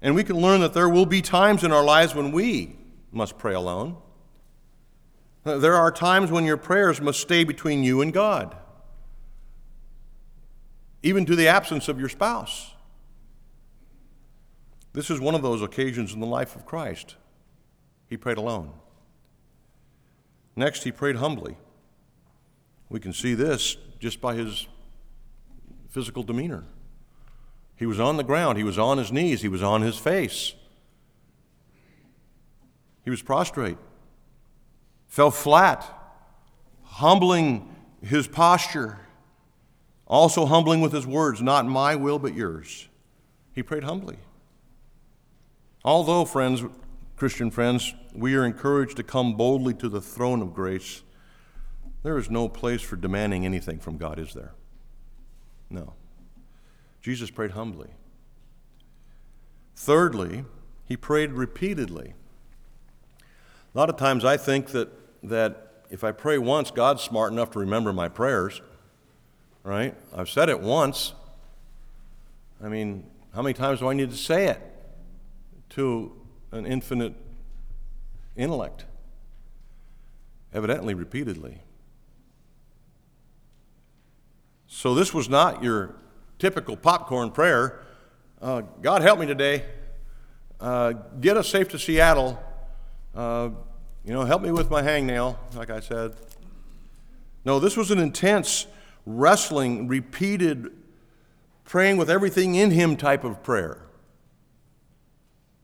And 0.03 0.17
we 0.17 0.25
can 0.25 0.37
learn 0.37 0.63
that 0.63 0.75
there 0.75 0.89
will 0.89 1.07
be 1.07 1.23
times 1.23 1.63
in 1.63 1.71
our 1.71 1.85
lives 1.85 2.13
when 2.13 2.33
we 2.33 2.79
must 3.13 3.39
pray 3.39 3.55
alone. 3.55 3.97
There 5.45 5.75
are 5.75 5.93
times 5.93 6.31
when 6.31 6.45
your 6.45 6.57
prayers 6.57 7.01
must 7.01 7.21
stay 7.21 7.45
between 7.45 7.85
you 7.85 8.01
and 8.03 8.13
God, 8.13 8.57
even 11.03 11.25
to 11.27 11.37
the 11.37 11.47
absence 11.47 11.89
of 11.89 12.01
your 12.01 12.09
spouse. 12.09 12.75
This 14.93 15.11
is 15.11 15.21
one 15.21 15.35
of 15.35 15.43
those 15.43 15.63
occasions 15.63 16.15
in 16.15 16.21
the 16.21 16.27
life 16.27 16.57
of 16.57 16.67
Christ. 16.67 17.17
He 18.09 18.17
prayed 18.17 18.39
alone. 18.39 18.73
Next, 20.57 20.85
he 20.85 20.91
prayed 20.91 21.17
humbly. 21.17 21.57
We 22.89 22.99
can 22.99 23.13
see 23.13 23.35
this 23.35 23.77
just 24.01 24.21
by 24.21 24.35
his 24.35 24.67
physical 25.91 26.23
demeanor. 26.23 26.65
He 27.77 27.87
was 27.87 28.01
on 28.01 28.17
the 28.17 28.25
ground, 28.25 28.57
he 28.59 28.65
was 28.65 28.79
on 28.79 28.99
his 28.99 29.13
knees, 29.13 29.43
he 29.43 29.49
was 29.49 29.63
on 29.63 29.83
his 29.83 29.99
face. 29.99 30.55
He 33.07 33.11
was 33.11 33.23
prostrate, 33.23 33.79
fell 35.07 35.31
flat, 35.31 35.87
humbling 36.83 37.73
his 38.03 38.27
posture, 38.27 38.99
also 40.09 40.45
humbling 40.45 40.81
with 40.81 40.93
his 40.93 41.07
words, 41.07 41.41
Not 41.41 41.67
my 41.67 41.95
will, 41.95 42.19
but 42.19 42.35
yours. 42.35 42.89
He 43.53 43.63
prayed 43.63 43.85
humbly. 43.85 44.17
Although, 45.85 46.25
friends, 46.25 46.65
Christian 47.15 47.53
friends, 47.53 47.95
we 48.13 48.35
are 48.35 48.45
encouraged 48.45 48.97
to 48.97 49.05
come 49.05 49.37
boldly 49.37 49.75
to 49.75 49.89
the 49.89 50.01
throne 50.01 50.43
of 50.43 50.53
grace, 50.53 51.03
there 52.03 52.19
is 52.19 52.29
no 52.29 52.49
place 52.49 52.83
for 52.83 52.97
demanding 52.97 53.47
anything 53.47 53.79
from 53.79 53.99
God, 53.99 54.19
is 54.19 54.35
there? 54.35 54.53
No. 55.71 55.93
Jesus 57.03 57.31
prayed 57.31 57.53
humbly. 57.53 57.91
Thirdly, 59.77 60.45
he 60.87 60.97
prayed 60.97 61.31
repeatedly. 61.31 62.15
A 63.77 63.79
lot 63.79 63.91
of 63.91 63.99
times 63.99 64.25
I 64.25 64.39
think 64.39 64.69
that, 64.69 64.89
that 65.25 65.85
if 65.91 66.03
I 66.03 66.11
pray 66.11 66.39
once, 66.39 66.71
God's 66.71 67.03
smart 67.03 67.31
enough 67.31 67.51
to 67.51 67.59
remember 67.59 67.93
my 67.93 68.09
prayers, 68.09 68.63
right? 69.65 69.95
I've 70.17 70.31
said 70.31 70.49
it 70.49 70.61
once. 70.61 71.13
I 72.65 72.71
mean, 72.71 73.05
how 73.35 73.43
many 73.43 73.53
times 73.53 73.81
do 73.81 73.89
I 73.89 73.93
need 73.93 74.11
to 74.11 74.17
say 74.17 74.47
it 74.47 74.63
to 75.71 76.11
an 76.53 76.65
infinite 76.65 77.13
intellect? 78.35 78.87
Evidently, 80.55 80.95
repeatedly. 80.95 81.59
So, 84.69 84.95
this 84.95 85.13
was 85.13 85.29
not 85.29 85.63
your 85.63 85.97
typical 86.39 86.79
popcorn 86.79 87.31
prayer 87.31 87.83
uh, 88.41 88.63
God 88.81 89.03
help 89.03 89.19
me 89.19 89.27
today. 89.27 89.65
Uh, 90.61 90.93
get 91.21 91.37
us 91.37 91.49
safe 91.49 91.69
to 91.69 91.79
Seattle. 91.79 92.43
Uh, 93.17 93.49
you 94.05 94.13
know, 94.13 94.25
help 94.25 94.43
me 94.43 94.53
with 94.53 94.71
my 94.71 94.83
hangnail, 94.83 95.37
like 95.55 95.71
I 95.71 95.81
said. 95.81 96.15
No, 97.47 97.59
this 97.59 97.77
was 97.77 97.91
an 97.91 97.99
intense, 97.99 98.67
wrestling, 99.07 99.89
repeated, 99.89 100.71
praying 101.65 101.97
with 101.97 102.11
everything 102.11 102.55
in 102.55 102.73
him 102.73 102.97
type 102.97 103.25
of 103.25 103.43
prayer. 103.43 103.87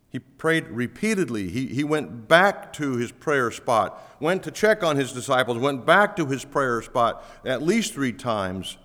He 0.09 0.19
prayed 0.19 0.69
repeatedly. 0.69 1.51
He, 1.51 1.67
he 1.67 1.85
went 1.85 2.27
back 2.27 2.73
to 2.75 2.97
his 2.97 3.13
prayer 3.13 3.51
spot, 3.51 4.01
went 4.19 4.43
to 4.45 4.51
check 4.51 4.83
on 4.83 4.97
his 4.97 5.13
disciples, 5.13 5.59
went 5.59 5.85
back 5.85 6.17
to 6.17 6.27
his 6.27 6.45
prayer 6.45 6.81
spot 6.81 7.25
at 7.45 7.63
least 7.63 7.93
three 7.93 8.13
times. 8.13 8.79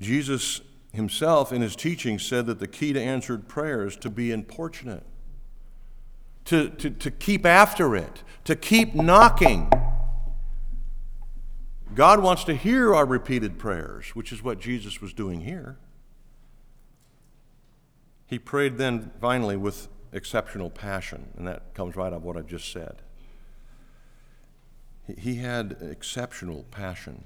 Jesus 0.00 0.60
himself, 0.92 1.52
in 1.52 1.62
his 1.62 1.76
teaching, 1.76 2.18
said 2.18 2.46
that 2.46 2.58
the 2.58 2.66
key 2.66 2.92
to 2.92 3.00
answered 3.00 3.46
prayer 3.46 3.86
is 3.86 3.96
to 3.98 4.10
be 4.10 4.32
importunate 4.32 5.04
to, 6.50 6.68
to, 6.68 6.90
to 6.90 7.12
keep 7.12 7.46
after 7.46 7.94
it, 7.94 8.24
to 8.42 8.56
keep 8.56 8.92
knocking. 8.92 9.70
God 11.94 12.20
wants 12.24 12.42
to 12.42 12.56
hear 12.56 12.92
our 12.92 13.06
repeated 13.06 13.56
prayers, 13.56 14.16
which 14.16 14.32
is 14.32 14.42
what 14.42 14.58
Jesus 14.58 15.00
was 15.00 15.12
doing 15.12 15.42
here. 15.42 15.78
He 18.26 18.36
prayed 18.36 18.78
then 18.78 19.12
finally 19.20 19.56
with 19.56 19.86
exceptional 20.12 20.70
passion, 20.70 21.28
and 21.36 21.46
that 21.46 21.72
comes 21.72 21.94
right 21.94 22.08
out 22.08 22.14
of 22.14 22.24
what 22.24 22.36
I've 22.36 22.48
just 22.48 22.72
said. 22.72 23.02
He 25.16 25.36
had 25.36 25.76
exceptional 25.80 26.64
passion 26.72 27.22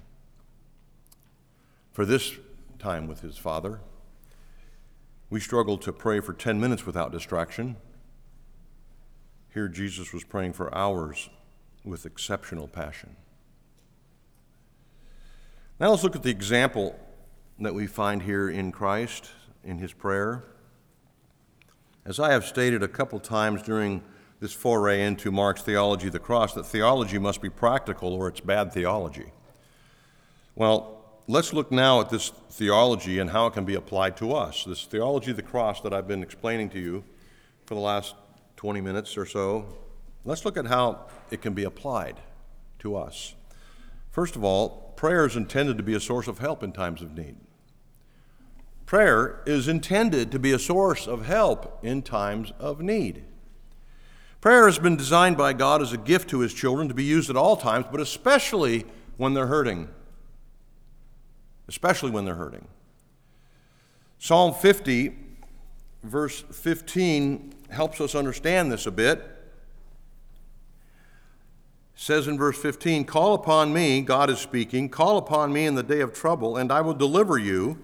for 1.92 2.04
this 2.04 2.34
time 2.78 3.06
with 3.06 3.22
his 3.22 3.38
Father. 3.38 3.80
We 5.30 5.40
struggle 5.40 5.78
to 5.78 5.94
pray 5.94 6.20
for 6.20 6.34
10 6.34 6.60
minutes 6.60 6.84
without 6.84 7.10
distraction. 7.10 7.76
Here, 9.54 9.68
Jesus 9.68 10.12
was 10.12 10.24
praying 10.24 10.54
for 10.54 10.74
hours 10.74 11.30
with 11.84 12.06
exceptional 12.06 12.66
passion. 12.66 13.14
Now, 15.78 15.90
let's 15.90 16.02
look 16.02 16.16
at 16.16 16.24
the 16.24 16.30
example 16.30 16.98
that 17.60 17.72
we 17.72 17.86
find 17.86 18.22
here 18.22 18.50
in 18.50 18.72
Christ 18.72 19.30
in 19.62 19.78
his 19.78 19.92
prayer. 19.92 20.42
As 22.04 22.18
I 22.18 22.32
have 22.32 22.44
stated 22.44 22.82
a 22.82 22.88
couple 22.88 23.20
times 23.20 23.62
during 23.62 24.02
this 24.40 24.52
foray 24.52 25.04
into 25.04 25.30
Mark's 25.30 25.62
theology 25.62 26.08
of 26.08 26.12
the 26.12 26.18
cross, 26.18 26.52
that 26.54 26.66
theology 26.66 27.18
must 27.18 27.40
be 27.40 27.48
practical 27.48 28.12
or 28.12 28.26
it's 28.26 28.40
bad 28.40 28.72
theology. 28.72 29.30
Well, 30.56 31.04
let's 31.28 31.52
look 31.52 31.70
now 31.70 32.00
at 32.00 32.10
this 32.10 32.30
theology 32.50 33.20
and 33.20 33.30
how 33.30 33.46
it 33.46 33.52
can 33.52 33.64
be 33.64 33.76
applied 33.76 34.16
to 34.16 34.32
us. 34.32 34.64
This 34.64 34.84
theology 34.84 35.30
of 35.30 35.36
the 35.36 35.42
cross 35.42 35.80
that 35.82 35.94
I've 35.94 36.08
been 36.08 36.24
explaining 36.24 36.70
to 36.70 36.80
you 36.80 37.04
for 37.66 37.76
the 37.76 37.80
last 37.80 38.16
20 38.64 38.80
minutes 38.80 39.18
or 39.18 39.26
so, 39.26 39.66
let's 40.24 40.46
look 40.46 40.56
at 40.56 40.64
how 40.64 40.98
it 41.30 41.42
can 41.42 41.52
be 41.52 41.64
applied 41.64 42.18
to 42.78 42.96
us. 42.96 43.34
First 44.10 44.36
of 44.36 44.42
all, 44.42 44.94
prayer 44.96 45.26
is 45.26 45.36
intended 45.36 45.76
to 45.76 45.82
be 45.82 45.92
a 45.92 46.00
source 46.00 46.28
of 46.28 46.38
help 46.38 46.62
in 46.62 46.72
times 46.72 47.02
of 47.02 47.14
need. 47.14 47.36
Prayer 48.86 49.42
is 49.44 49.68
intended 49.68 50.32
to 50.32 50.38
be 50.38 50.50
a 50.50 50.58
source 50.58 51.06
of 51.06 51.26
help 51.26 51.78
in 51.84 52.00
times 52.00 52.54
of 52.58 52.80
need. 52.80 53.24
Prayer 54.40 54.64
has 54.64 54.78
been 54.78 54.96
designed 54.96 55.36
by 55.36 55.52
God 55.52 55.82
as 55.82 55.92
a 55.92 55.98
gift 55.98 56.30
to 56.30 56.40
His 56.40 56.54
children 56.54 56.88
to 56.88 56.94
be 56.94 57.04
used 57.04 57.28
at 57.28 57.36
all 57.36 57.58
times, 57.58 57.84
but 57.90 58.00
especially 58.00 58.86
when 59.18 59.34
they're 59.34 59.48
hurting. 59.48 59.90
Especially 61.68 62.10
when 62.10 62.24
they're 62.24 62.36
hurting. 62.36 62.66
Psalm 64.18 64.54
50, 64.54 65.14
verse 66.02 66.40
15, 66.50 67.53
helps 67.74 68.00
us 68.00 68.14
understand 68.14 68.72
this 68.72 68.86
a 68.86 68.90
bit. 68.90 69.18
It 69.18 69.30
says 71.94 72.26
in 72.26 72.38
verse 72.38 72.58
15, 72.58 73.04
Call 73.04 73.34
upon 73.34 73.72
me, 73.72 74.00
God 74.00 74.30
is 74.30 74.38
speaking, 74.38 74.88
call 74.88 75.18
upon 75.18 75.52
me 75.52 75.66
in 75.66 75.74
the 75.74 75.82
day 75.82 76.00
of 76.00 76.12
trouble, 76.12 76.56
and 76.56 76.72
I 76.72 76.80
will 76.80 76.94
deliver 76.94 77.38
you, 77.38 77.78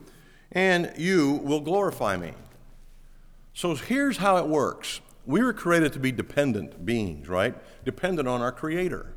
and 0.53 0.93
you 0.97 1.41
will 1.45 1.61
glorify 1.61 2.17
me. 2.17 2.33
So 3.55 3.75
here's 3.75 4.17
how 4.17 4.39
it 4.39 4.47
works. 4.47 5.01
We 5.27 5.43
were 5.43 5.53
created 5.53 5.93
to 5.93 5.99
be 5.99 6.13
dependent 6.13 6.85
beings, 6.85 7.29
right? 7.29 7.55
Dependent 7.85 8.27
on 8.27 8.41
our 8.41 8.53
Creator. 8.53 9.15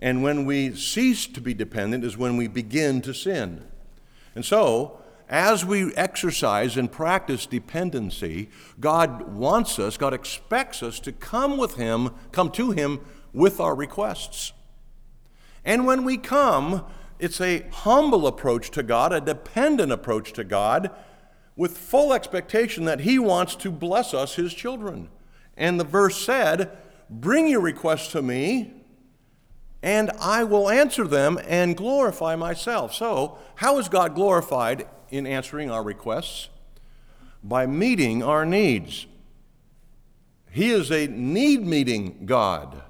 And 0.00 0.22
when 0.22 0.44
we 0.44 0.74
cease 0.74 1.26
to 1.26 1.40
be 1.40 1.54
dependent 1.54 2.04
is 2.04 2.16
when 2.16 2.36
we 2.36 2.48
begin 2.48 3.00
to 3.02 3.14
sin. 3.14 3.64
And 4.34 4.44
so, 4.44 5.00
as 5.28 5.64
we 5.64 5.92
exercise 5.94 6.76
and 6.76 6.90
practice 6.90 7.46
dependency, 7.46 8.48
God 8.78 9.34
wants 9.34 9.78
us, 9.78 9.96
God 9.96 10.14
expects 10.14 10.82
us 10.82 11.00
to 11.00 11.12
come 11.12 11.56
with 11.56 11.74
Him, 11.74 12.10
come 12.32 12.50
to 12.52 12.70
Him 12.70 13.00
with 13.32 13.58
our 13.60 13.74
requests. 13.74 14.52
And 15.64 15.84
when 15.84 16.04
we 16.04 16.16
come, 16.16 16.84
it's 17.18 17.40
a 17.40 17.66
humble 17.70 18.26
approach 18.26 18.70
to 18.72 18.82
God, 18.82 19.12
a 19.12 19.20
dependent 19.20 19.90
approach 19.90 20.32
to 20.34 20.44
God, 20.44 20.90
with 21.56 21.76
full 21.76 22.12
expectation 22.12 22.84
that 22.84 23.00
He 23.00 23.18
wants 23.18 23.56
to 23.56 23.72
bless 23.72 24.14
us, 24.14 24.36
His 24.36 24.54
children. 24.54 25.08
And 25.56 25.80
the 25.80 25.84
verse 25.84 26.24
said, 26.24 26.76
Bring 27.10 27.48
your 27.48 27.60
requests 27.60 28.12
to 28.12 28.22
me, 28.22 28.74
and 29.82 30.10
I 30.20 30.44
will 30.44 30.70
answer 30.70 31.06
them 31.06 31.38
and 31.46 31.76
glorify 31.76 32.36
myself. 32.36 32.94
So, 32.94 33.38
how 33.56 33.78
is 33.78 33.88
God 33.88 34.14
glorified 34.14 34.86
in 35.10 35.26
answering 35.26 35.70
our 35.70 35.82
requests? 35.82 36.48
By 37.42 37.66
meeting 37.66 38.22
our 38.22 38.44
needs. 38.44 39.06
He 40.50 40.70
is 40.70 40.90
a 40.90 41.06
need 41.06 41.66
meeting 41.66 42.24
God. 42.24 42.82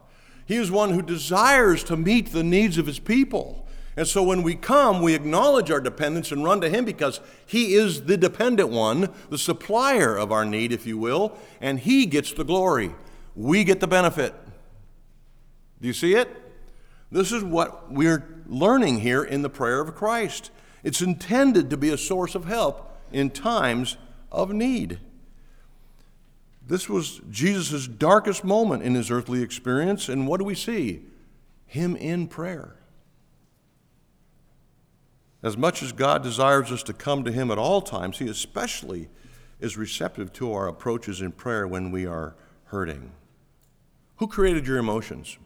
He 0.47 0.57
is 0.57 0.71
one 0.71 0.91
who 0.91 1.03
desires 1.03 1.83
to 1.85 1.97
meet 1.97 2.33
the 2.33 2.45
needs 2.45 2.79
of 2.79 2.87
his 2.87 3.01
people. 3.01 3.67
And 3.97 4.07
so 4.07 4.23
when 4.23 4.43
we 4.43 4.55
come, 4.55 5.01
we 5.01 5.15
acknowledge 5.15 5.71
our 5.71 5.81
dependence 5.81 6.31
and 6.31 6.45
run 6.45 6.61
to 6.61 6.69
him 6.69 6.85
because 6.85 7.21
he 7.47 7.75
is 7.75 8.03
the 8.03 8.17
dependent 8.17 8.69
one, 8.69 9.13
the 9.31 9.39
supplier 9.39 10.17
of 10.17 10.31
our 10.31 10.45
need, 10.45 10.71
if 10.71 10.87
you 10.87 10.99
will, 10.99 11.37
and 11.61 11.81
he 11.81 12.05
gets 12.07 12.33
the 12.33 12.45
glory. 12.45 12.95
We 13.35 13.65
get 13.65 13.81
the 13.81 13.87
benefit. 13.87 14.35
Do 15.81 15.89
you 15.89 15.95
see 15.95 16.15
it? 16.15 16.29
This 17.11 17.33
is 17.33 17.43
what 17.43 17.91
we're 17.91 18.25
learning 18.47 19.01
here 19.01 19.25
in 19.25 19.43
the 19.43 19.51
prayer 19.51 19.81
of 19.81 19.95
Christ. 19.95 20.51
It's 20.87 21.03
intended 21.03 21.69
to 21.71 21.77
be 21.77 21.91
a 21.91 21.99
source 21.99 22.37
of 22.37 22.45
help 22.45 22.97
in 23.11 23.31
times 23.31 23.97
of 24.31 24.53
need. 24.53 25.01
This 26.65 26.89
was 26.89 27.21
Jesus' 27.29 27.89
darkest 27.89 28.45
moment 28.45 28.85
in 28.85 28.95
his 28.95 29.11
earthly 29.11 29.43
experience, 29.43 30.09
and 30.09 30.29
what 30.29 30.39
do 30.39 30.45
we 30.45 30.55
see? 30.55 31.03
Him 31.67 31.97
in 31.97 32.29
prayer. 32.29 32.77
As 35.43 35.57
much 35.57 35.83
as 35.83 35.91
God 35.91 36.23
desires 36.23 36.71
us 36.71 36.85
to 36.85 36.93
come 36.93 37.25
to 37.25 37.33
Him 37.33 37.51
at 37.51 37.59
all 37.59 37.83
times, 37.83 38.19
He 38.19 38.29
especially 38.29 39.09
is 39.59 39.77
receptive 39.77 40.33
to 40.35 40.53
our 40.53 40.69
approaches 40.69 41.21
in 41.21 41.33
prayer 41.33 41.67
when 41.67 41.91
we 41.91 42.07
are 42.07 42.37
hurting. 42.67 43.11
Who 44.19 44.29
created 44.29 44.69
your 44.69 44.79
emotions? 44.79 45.37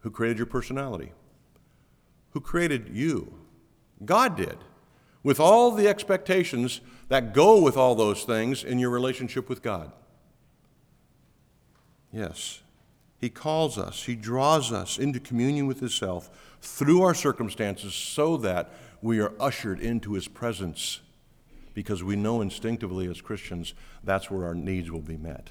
Who 0.00 0.10
created 0.10 0.36
your 0.36 0.46
personality? 0.46 1.12
Who 2.32 2.40
created 2.40 2.90
you? 2.92 3.41
God 4.04 4.36
did, 4.36 4.58
with 5.22 5.38
all 5.38 5.70
the 5.70 5.88
expectations 5.88 6.80
that 7.08 7.34
go 7.34 7.60
with 7.60 7.76
all 7.76 7.94
those 7.94 8.24
things 8.24 8.64
in 8.64 8.78
your 8.78 8.90
relationship 8.90 9.48
with 9.48 9.62
God. 9.62 9.92
Yes, 12.12 12.60
He 13.18 13.28
calls 13.30 13.78
us, 13.78 14.04
He 14.04 14.14
draws 14.14 14.72
us 14.72 14.98
into 14.98 15.20
communion 15.20 15.66
with 15.66 15.80
Himself 15.80 16.30
through 16.60 17.02
our 17.02 17.14
circumstances 17.14 17.94
so 17.94 18.36
that 18.38 18.72
we 19.00 19.20
are 19.20 19.32
ushered 19.40 19.80
into 19.80 20.14
His 20.14 20.28
presence 20.28 21.00
because 21.74 22.02
we 22.02 22.16
know 22.16 22.40
instinctively 22.40 23.08
as 23.08 23.20
Christians 23.20 23.74
that's 24.04 24.30
where 24.30 24.44
our 24.44 24.54
needs 24.54 24.90
will 24.90 25.00
be 25.00 25.16
met. 25.16 25.50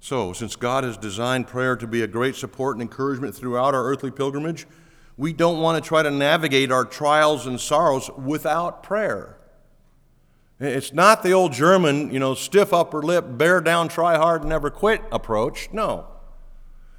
So, 0.00 0.32
since 0.32 0.56
God 0.56 0.82
has 0.82 0.96
designed 0.96 1.46
prayer 1.46 1.76
to 1.76 1.86
be 1.86 2.02
a 2.02 2.08
great 2.08 2.34
support 2.34 2.74
and 2.74 2.82
encouragement 2.82 3.36
throughout 3.36 3.72
our 3.72 3.84
earthly 3.84 4.10
pilgrimage, 4.10 4.66
we 5.16 5.32
don't 5.32 5.60
want 5.60 5.82
to 5.82 5.86
try 5.86 6.02
to 6.02 6.10
navigate 6.10 6.72
our 6.72 6.84
trials 6.84 7.46
and 7.46 7.60
sorrows 7.60 8.10
without 8.16 8.82
prayer. 8.82 9.38
It's 10.58 10.92
not 10.92 11.22
the 11.22 11.32
old 11.32 11.52
German, 11.52 12.12
you 12.12 12.20
know, 12.20 12.34
stiff 12.34 12.72
upper 12.72 13.02
lip, 13.02 13.24
bear 13.28 13.60
down, 13.60 13.88
try 13.88 14.16
hard, 14.16 14.44
never 14.44 14.70
quit 14.70 15.02
approach. 15.10 15.68
No. 15.72 16.06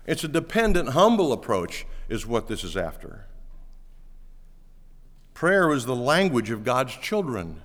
It's 0.06 0.24
a 0.24 0.28
dependent, 0.28 0.90
humble 0.90 1.32
approach, 1.32 1.86
is 2.10 2.26
what 2.28 2.48
this 2.48 2.64
is 2.64 2.76
after. 2.76 3.26
Prayer 5.34 5.72
is 5.72 5.86
the 5.86 5.96
language 5.96 6.52
of 6.52 6.64
God's 6.64 6.96
children. 6.96 7.62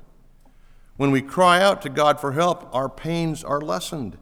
When 0.97 1.11
we 1.11 1.21
cry 1.21 1.61
out 1.61 1.83
to 1.83 1.89
God 1.89 2.21
for 2.21 2.33
help, 2.33 2.69
our 2.73 2.89
pains 2.89 3.45
are 3.45 3.61
lessened. 3.61 4.17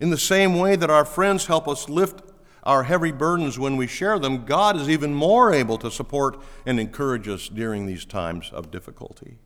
In 0.00 0.10
the 0.10 0.18
same 0.18 0.58
way 0.58 0.76
that 0.76 0.90
our 0.90 1.04
friends 1.04 1.46
help 1.46 1.68
us 1.68 1.88
lift 1.88 2.22
our 2.64 2.84
heavy 2.84 3.12
burdens 3.12 3.58
when 3.58 3.76
we 3.76 3.86
share 3.86 4.18
them, 4.18 4.44
God 4.44 4.76
is 4.76 4.88
even 4.88 5.14
more 5.14 5.52
able 5.52 5.78
to 5.78 5.90
support 5.90 6.40
and 6.66 6.78
encourage 6.78 7.28
us 7.28 7.48
during 7.48 7.86
these 7.86 8.04
times 8.04 8.50
of 8.52 8.70
difficulty. 8.70 9.38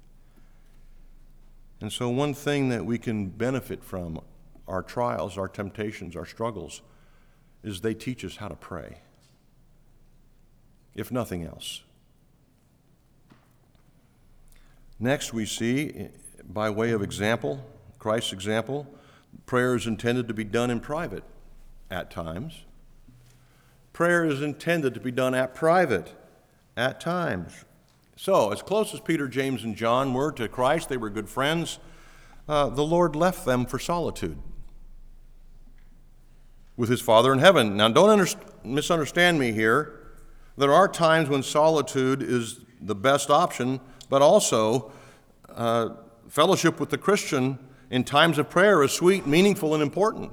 And 1.80 1.92
so, 1.92 2.08
one 2.08 2.34
thing 2.34 2.70
that 2.70 2.84
we 2.84 2.98
can 2.98 3.28
benefit 3.28 3.84
from 3.84 4.20
our 4.66 4.82
trials, 4.82 5.36
our 5.36 5.48
temptations, 5.48 6.16
our 6.16 6.26
struggles, 6.26 6.82
is 7.62 7.80
they 7.80 7.94
teach 7.94 8.24
us 8.24 8.36
how 8.36 8.48
to 8.48 8.56
pray, 8.56 8.98
if 10.94 11.12
nothing 11.12 11.44
else. 11.44 11.82
Next, 14.98 15.32
we 15.32 15.44
see, 15.44 15.90
eh, 15.90 16.08
by 16.44 16.70
way 16.70 16.92
of 16.92 17.02
example, 17.02 17.64
Christ's 17.98 18.32
example, 18.32 18.86
Prayer 19.46 19.74
is 19.74 19.86
intended 19.86 20.28
to 20.28 20.34
be 20.34 20.44
done 20.44 20.70
in 20.70 20.80
private 20.80 21.24
at 21.90 22.10
times. 22.10 22.64
Prayer 23.94 24.24
is 24.24 24.42
intended 24.42 24.92
to 24.92 25.00
be 25.00 25.12
done 25.12 25.34
at 25.34 25.54
private 25.54 26.12
at 26.76 27.00
times. 27.00 27.64
So, 28.16 28.50
as 28.50 28.60
close 28.60 28.92
as 28.92 28.98
Peter, 28.98 29.28
James, 29.28 29.62
and 29.62 29.76
John 29.76 30.12
were 30.12 30.32
to 30.32 30.48
Christ, 30.48 30.88
they 30.88 30.96
were 30.96 31.10
good 31.10 31.28
friends. 31.28 31.78
Uh, 32.48 32.68
the 32.68 32.84
Lord 32.84 33.14
left 33.14 33.46
them 33.46 33.64
for 33.64 33.78
solitude 33.78 34.36
with 36.76 36.88
his 36.88 37.00
Father 37.00 37.32
in 37.32 37.38
heaven. 37.38 37.76
Now, 37.76 37.88
don't 37.88 38.10
under- 38.10 38.26
misunderstand 38.64 39.38
me 39.38 39.52
here. 39.52 40.00
There 40.58 40.72
are 40.72 40.88
times 40.88 41.28
when 41.28 41.44
solitude 41.44 42.20
is 42.20 42.60
the 42.80 42.96
best 42.96 43.30
option, 43.30 43.80
but 44.10 44.22
also 44.22 44.90
uh, 45.54 45.90
fellowship 46.28 46.80
with 46.80 46.90
the 46.90 46.98
Christian 46.98 47.60
in 47.90 48.02
times 48.02 48.38
of 48.38 48.50
prayer 48.50 48.82
is 48.82 48.90
sweet, 48.90 49.24
meaningful, 49.24 49.72
and 49.72 49.82
important. 49.84 50.32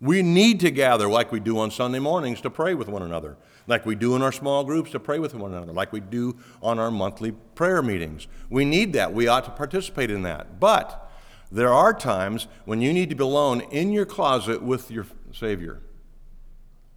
We 0.00 0.22
need 0.22 0.60
to 0.60 0.70
gather 0.70 1.08
like 1.08 1.32
we 1.32 1.40
do 1.40 1.58
on 1.58 1.70
Sunday 1.70 1.98
mornings 1.98 2.40
to 2.42 2.50
pray 2.50 2.74
with 2.74 2.88
one 2.88 3.02
another, 3.02 3.36
like 3.66 3.86
we 3.86 3.94
do 3.94 4.16
in 4.16 4.22
our 4.22 4.32
small 4.32 4.64
groups 4.64 4.90
to 4.90 5.00
pray 5.00 5.18
with 5.18 5.34
one 5.34 5.54
another, 5.54 5.72
like 5.72 5.92
we 5.92 6.00
do 6.00 6.36
on 6.62 6.78
our 6.78 6.90
monthly 6.90 7.32
prayer 7.32 7.82
meetings. 7.82 8.26
We 8.50 8.64
need 8.64 8.92
that. 8.94 9.14
We 9.14 9.28
ought 9.28 9.44
to 9.44 9.50
participate 9.50 10.10
in 10.10 10.22
that. 10.22 10.60
But 10.60 11.10
there 11.50 11.72
are 11.72 11.94
times 11.94 12.48
when 12.64 12.80
you 12.80 12.92
need 12.92 13.08
to 13.10 13.14
be 13.14 13.22
alone 13.22 13.60
in 13.70 13.92
your 13.92 14.04
closet 14.04 14.62
with 14.62 14.90
your 14.90 15.06
Savior, 15.32 15.80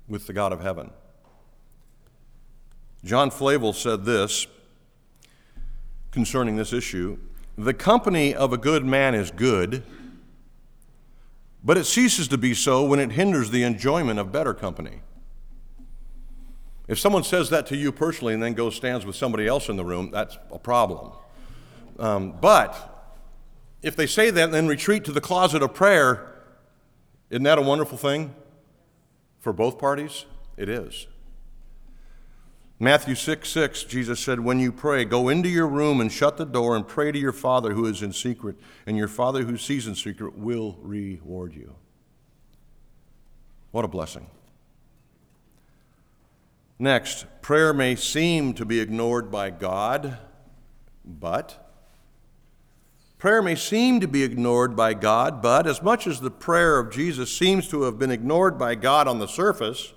with 0.08 0.28
the 0.28 0.34
God 0.34 0.52
of 0.52 0.62
heaven. 0.62 0.92
John 3.04 3.30
Flavel 3.30 3.74
said 3.74 4.06
this 4.06 4.48
concerning 6.12 6.56
this 6.56 6.74
issue 6.74 7.20
the 7.58 7.74
company 7.74 8.36
of 8.36 8.54
a 8.54 8.58
good 8.58 8.86
man 8.86 9.16
is 9.16 9.32
good, 9.32 9.84
but 11.68 11.78
it 11.78 11.84
ceases 11.84 12.30
to 12.30 12.38
be 12.38 12.54
so 12.54 12.86
when 12.86 12.98
it 12.98 13.12
hinders 13.12 13.52
the 13.52 13.64
enjoyment 13.64 14.18
of 14.18 14.32
better 14.32 14.54
company. 14.54 15.02
If 16.88 16.98
someone 16.98 17.26
says 17.26 17.50
that 17.50 17.68
to 17.68 17.76
you 17.76 17.92
personally 17.92 18.34
and 18.34 18.42
then 18.42 18.54
goes 18.54 18.74
stands 18.74 19.06
with 19.06 19.18
somebody 19.18 19.48
else 19.48 19.68
in 19.68 19.76
the 19.76 19.84
room, 19.84 20.10
that's 20.10 20.38
a 20.50 20.60
problem. 20.60 21.12
Um, 22.00 22.38
but 22.40 23.18
if 23.82 23.98
they 23.98 24.08
say 24.08 24.30
that 24.30 24.46
and 24.46 24.54
then 24.54 24.68
retreat 24.70 25.04
to 25.04 25.12
the 25.12 25.20
closet 25.20 25.62
of 25.62 25.74
prayer, 25.74 26.42
isn't 27.30 27.44
that 27.44 27.58
a 27.58 27.62
wonderful 27.62 27.98
thing 27.98 28.34
for 29.38 29.52
both 29.52 29.78
parties? 29.78 30.24
It 30.56 30.70
is. 30.70 31.08
Matthew 32.80 33.16
6 33.16 33.50
6, 33.50 33.84
Jesus 33.86 34.20
said, 34.20 34.40
When 34.40 34.60
you 34.60 34.72
pray, 34.72 35.04
go 35.04 35.30
into 35.30 35.50
your 35.50 35.68
room 35.68 36.00
and 36.00 36.12
shut 36.12 36.38
the 36.38 36.46
door 36.46 36.76
and 36.76 36.88
pray 36.88 37.12
to 37.12 37.18
your 37.18 37.32
Father 37.32 37.74
who 37.74 37.88
is 37.88 38.04
in 38.04 38.14
secret, 38.14 38.56
and 38.86 38.96
your 38.96 39.08
Father 39.08 39.44
who 39.44 39.58
sees 39.58 39.88
in 39.88 39.96
secret 39.96 40.38
will 40.38 40.78
reward 40.82 41.56
you. 41.56 41.74
What 43.72 43.84
a 43.84 43.88
blessing. 43.88 44.28
Next, 46.78 47.26
prayer 47.42 47.74
may 47.74 47.96
seem 47.96 48.54
to 48.54 48.66
be 48.66 48.80
ignored 48.80 49.32
by 49.32 49.50
God, 49.50 50.20
but 51.04 51.72
prayer 53.18 53.42
may 53.42 53.56
seem 53.56 54.00
to 54.02 54.08
be 54.08 54.22
ignored 54.22 54.76
by 54.76 54.94
God, 54.94 55.42
but 55.42 55.66
as 55.66 55.82
much 55.82 56.06
as 56.06 56.20
the 56.20 56.30
prayer 56.30 56.78
of 56.78 56.92
Jesus 56.92 57.36
seems 57.36 57.68
to 57.70 57.84
have 57.84 57.98
been 57.98 58.12
ignored 58.12 58.60
by 58.60 58.76
God 58.76 59.08
on 59.08 59.18
the 59.18 59.28
surface, 59.28 59.94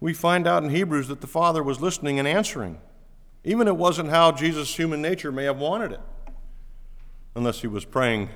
we 0.00 0.12
find 0.12 0.46
out 0.46 0.62
in 0.62 0.70
Hebrews 0.70 1.08
that 1.08 1.20
the 1.20 1.26
Father 1.26 1.62
was 1.62 1.80
listening 1.80 2.18
and 2.18 2.28
answering. 2.28 2.78
Even 3.44 3.68
it 3.68 3.76
wasn't 3.76 4.10
how 4.10 4.32
Jesus' 4.32 4.74
human 4.76 5.02
nature 5.02 5.30
may 5.30 5.44
have 5.44 5.58
wanted 5.58 5.92
it, 5.92 6.00
unless 7.34 7.60
he 7.60 7.66
was 7.66 7.84
praying 7.84 8.30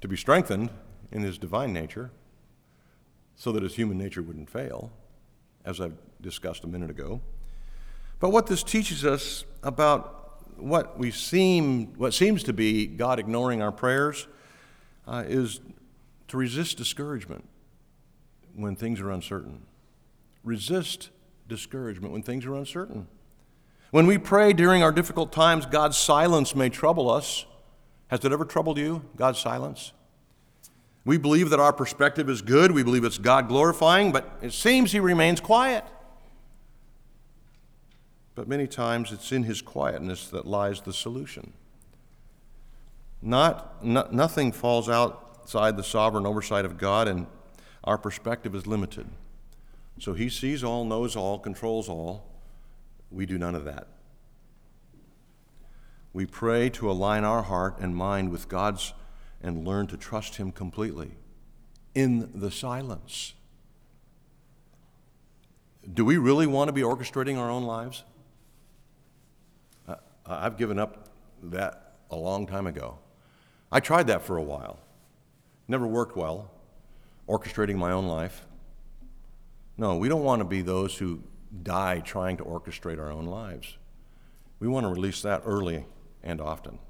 to 0.00 0.08
be 0.08 0.16
strengthened 0.16 0.70
in 1.10 1.22
his 1.22 1.38
divine 1.38 1.72
nature 1.72 2.10
so 3.36 3.52
that 3.52 3.62
his 3.62 3.76
human 3.76 3.96
nature 3.96 4.20
wouldn't 4.20 4.50
fail, 4.50 4.90
as 5.64 5.80
I've 5.80 5.96
discussed 6.20 6.64
a 6.64 6.66
minute 6.66 6.90
ago. 6.90 7.20
But 8.18 8.30
what 8.30 8.48
this 8.48 8.64
teaches 8.64 9.04
us 9.04 9.44
about 9.62 10.42
what 10.56 10.98
we 10.98 11.12
seem, 11.12 11.94
what 11.94 12.12
seems 12.14 12.42
to 12.44 12.52
be 12.52 12.86
God 12.86 13.20
ignoring 13.20 13.62
our 13.62 13.70
prayers, 13.70 14.26
uh, 15.06 15.22
is 15.26 15.60
to 16.26 16.36
resist 16.36 16.76
discouragement 16.76 17.48
when 18.54 18.74
things 18.74 19.00
are 19.00 19.10
uncertain. 19.10 19.62
Resist 20.48 21.10
discouragement 21.46 22.10
when 22.10 22.22
things 22.22 22.46
are 22.46 22.54
uncertain. 22.54 23.06
When 23.90 24.06
we 24.06 24.16
pray 24.16 24.54
during 24.54 24.82
our 24.82 24.90
difficult 24.90 25.30
times, 25.30 25.66
God's 25.66 25.98
silence 25.98 26.54
may 26.54 26.70
trouble 26.70 27.10
us. 27.10 27.44
Has 28.06 28.24
it 28.24 28.32
ever 28.32 28.46
troubled 28.46 28.78
you, 28.78 29.04
God's 29.14 29.38
silence? 29.38 29.92
We 31.04 31.18
believe 31.18 31.50
that 31.50 31.60
our 31.60 31.74
perspective 31.74 32.30
is 32.30 32.40
good, 32.40 32.72
we 32.72 32.82
believe 32.82 33.04
it's 33.04 33.18
God 33.18 33.46
glorifying, 33.46 34.10
but 34.10 34.38
it 34.40 34.54
seems 34.54 34.92
He 34.92 35.00
remains 35.00 35.38
quiet. 35.38 35.84
But 38.34 38.48
many 38.48 38.66
times 38.66 39.12
it's 39.12 39.32
in 39.32 39.42
His 39.42 39.60
quietness 39.60 40.28
that 40.28 40.46
lies 40.46 40.80
the 40.80 40.94
solution. 40.94 41.52
Not, 43.20 43.84
not, 43.84 44.14
nothing 44.14 44.52
falls 44.52 44.88
outside 44.88 45.76
the 45.76 45.84
sovereign 45.84 46.24
oversight 46.24 46.64
of 46.64 46.78
God, 46.78 47.06
and 47.06 47.26
our 47.84 47.98
perspective 47.98 48.54
is 48.54 48.66
limited. 48.66 49.08
So 49.98 50.12
he 50.14 50.28
sees 50.28 50.62
all, 50.62 50.84
knows 50.84 51.16
all, 51.16 51.38
controls 51.38 51.88
all. 51.88 52.26
We 53.10 53.26
do 53.26 53.38
none 53.38 53.54
of 53.54 53.64
that. 53.64 53.88
We 56.12 56.26
pray 56.26 56.68
to 56.70 56.90
align 56.90 57.24
our 57.24 57.42
heart 57.42 57.78
and 57.80 57.94
mind 57.94 58.30
with 58.30 58.48
God's 58.48 58.92
and 59.42 59.66
learn 59.66 59.86
to 59.88 59.96
trust 59.96 60.36
Him 60.36 60.50
completely 60.50 61.12
in 61.94 62.30
the 62.34 62.50
silence. 62.50 63.34
Do 65.92 66.04
we 66.04 66.16
really 66.16 66.46
want 66.46 66.68
to 66.68 66.72
be 66.72 66.82
orchestrating 66.82 67.38
our 67.38 67.50
own 67.50 67.64
lives? 67.64 68.04
I've 70.26 70.58
given 70.58 70.78
up 70.78 71.08
that 71.42 71.94
a 72.10 72.16
long 72.16 72.46
time 72.46 72.66
ago. 72.66 72.98
I 73.72 73.80
tried 73.80 74.08
that 74.08 74.22
for 74.22 74.36
a 74.36 74.42
while. 74.42 74.78
Never 75.66 75.86
worked 75.86 76.16
well, 76.16 76.50
orchestrating 77.28 77.76
my 77.76 77.92
own 77.92 78.06
life. 78.06 78.44
No, 79.78 79.96
we 79.96 80.08
don't 80.08 80.24
want 80.24 80.40
to 80.40 80.44
be 80.44 80.60
those 80.60 80.96
who 80.98 81.22
die 81.62 82.00
trying 82.00 82.36
to 82.38 82.44
orchestrate 82.44 82.98
our 82.98 83.10
own 83.10 83.26
lives. 83.26 83.78
We 84.58 84.66
want 84.66 84.84
to 84.84 84.90
release 84.90 85.22
that 85.22 85.42
early 85.46 85.86
and 86.22 86.40
often. 86.40 86.80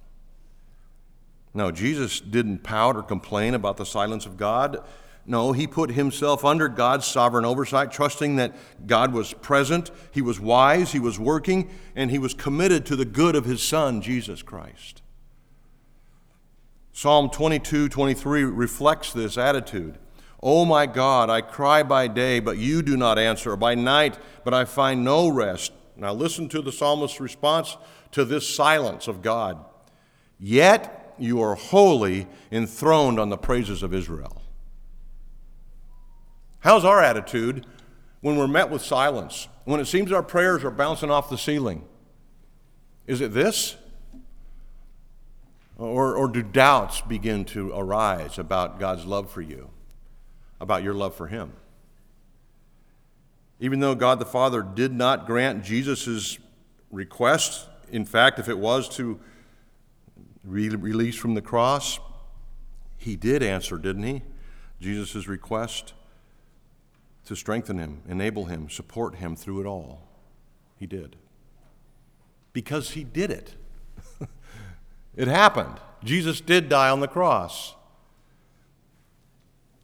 No, 1.53 1.71
Jesus 1.71 2.21
didn't 2.21 2.63
pout 2.63 2.97
or 2.97 3.03
complain 3.03 3.55
about 3.55 3.77
the 3.77 3.87
silence 3.87 4.25
of 4.25 4.37
God. 4.37 4.83
No, 5.27 5.53
he 5.53 5.67
put 5.67 5.91
himself 5.91 6.43
under 6.45 6.69
God's 6.69 7.07
sovereign 7.07 7.45
oversight, 7.45 7.93
trusting 7.93 8.37
that 8.37 8.57
God 8.87 9.13
was 9.13 9.35
present, 9.35 9.91
he 10.11 10.23
was 10.23 10.41
wise, 10.41 10.93
he 10.93 10.99
was 10.99 11.19
working, 11.19 11.69
and 11.95 12.11
he 12.11 12.19
was 12.19 12.33
committed 12.33 12.87
to 12.87 12.97
the 12.97 13.05
good 13.05 13.37
of 13.37 13.45
his 13.45 13.63
Son, 13.63 14.01
Jesus 14.01 14.43
Christ. 14.43 15.03
Psalm 16.93 17.29
22 17.29 17.91
23 17.91 18.45
reflects 18.45 19.13
this 19.13 19.37
attitude. 19.37 19.99
Oh 20.41 20.65
my 20.65 20.87
God, 20.87 21.31
I 21.31 21.41
cry 21.41 21.83
by 21.83 22.07
day, 22.07 22.39
but 22.39 22.59
you 22.59 22.83
do 22.83 22.97
not 22.97 23.19
answer, 23.19 23.57
by 23.57 23.75
night, 23.75 24.19
but 24.45 24.55
I 24.55 24.65
find 24.65 25.05
no 25.05 25.29
rest. 25.29 25.73
Now 25.97 26.13
listen 26.13 26.49
to 26.51 26.63
the 26.63 26.71
psalmist's 26.71 27.21
response 27.21 27.77
to 28.13 28.25
this 28.25 28.49
silence 28.49 29.09
of 29.09 29.21
God. 29.21 29.65
Yet 30.39 31.15
you 31.19 31.43
are 31.43 31.57
holy 31.57 32.29
enthroned 32.53 33.19
on 33.19 33.29
the 33.29 33.37
praises 33.37 33.83
of 33.83 33.93
Israel. 33.93 34.41
How's 36.61 36.85
our 36.85 37.03
attitude 37.03 37.67
when 38.21 38.37
we're 38.37 38.49
met 38.49 38.71
with 38.71 38.83
silence? 38.83 39.49
When 39.65 39.81
it 39.81 39.87
seems 39.87 40.13
our 40.13 40.23
prayers 40.23 40.65
are 40.65 40.71
bouncing 40.71 41.11
off 41.11 41.31
the 41.31 41.39
ceiling? 41.39 41.85
Is 43.07 43.21
it 43.21 43.33
this? 43.33 43.77
Or, 45.77 46.17
or 46.17 46.29
do 46.29 46.43
doubts 46.43 47.01
begin 47.01 47.45
to 47.47 47.73
arise 47.73 48.39
about 48.39 48.81
God's 48.81 49.05
love 49.05 49.31
for 49.31 49.41
you, 49.41 49.71
about 50.61 50.83
your 50.83 50.95
love 50.95 51.15
for 51.15 51.27
Him? 51.27 51.53
Even 53.61 53.81
though 53.81 53.95
God 53.95 54.19
the 54.19 54.27
Father 54.27 54.63
did 54.63 54.93
not 54.93 55.27
grant 55.27 55.65
Jesus' 55.65 56.39
request, 56.91 57.69
in 57.91 58.05
fact, 58.05 58.39
if 58.39 58.49
it 58.49 58.59
was 58.59 58.89
to 58.97 59.19
re- 60.45 60.69
release 60.69 61.17
from 61.17 61.35
the 61.35 61.43
cross, 61.43 61.99
He 62.97 63.17
did 63.17 63.43
answer, 63.43 63.77
didn't 63.79 64.05
He? 64.05 64.23
Jesus' 64.81 65.27
request 65.27 65.95
to 67.29 67.37
strengthen 67.37 67.79
him, 67.79 68.01
enable 68.09 68.47
him, 68.47 68.71
support 68.71 69.17
him 69.17 69.37
through 69.37 69.61
it 69.61 69.67
all. 69.67 70.01
He 70.77 70.87
did. 70.87 71.15
Because 72.55 72.93
he 72.93 73.05
did 73.05 73.31
it. 73.31 73.55
it 75.15 75.29
happened. 75.29 75.79
Jesus 76.03 76.41
did 76.41 76.71
die 76.71 76.89
on 76.89 77.01
the 77.01 77.07
cross. 77.07 77.75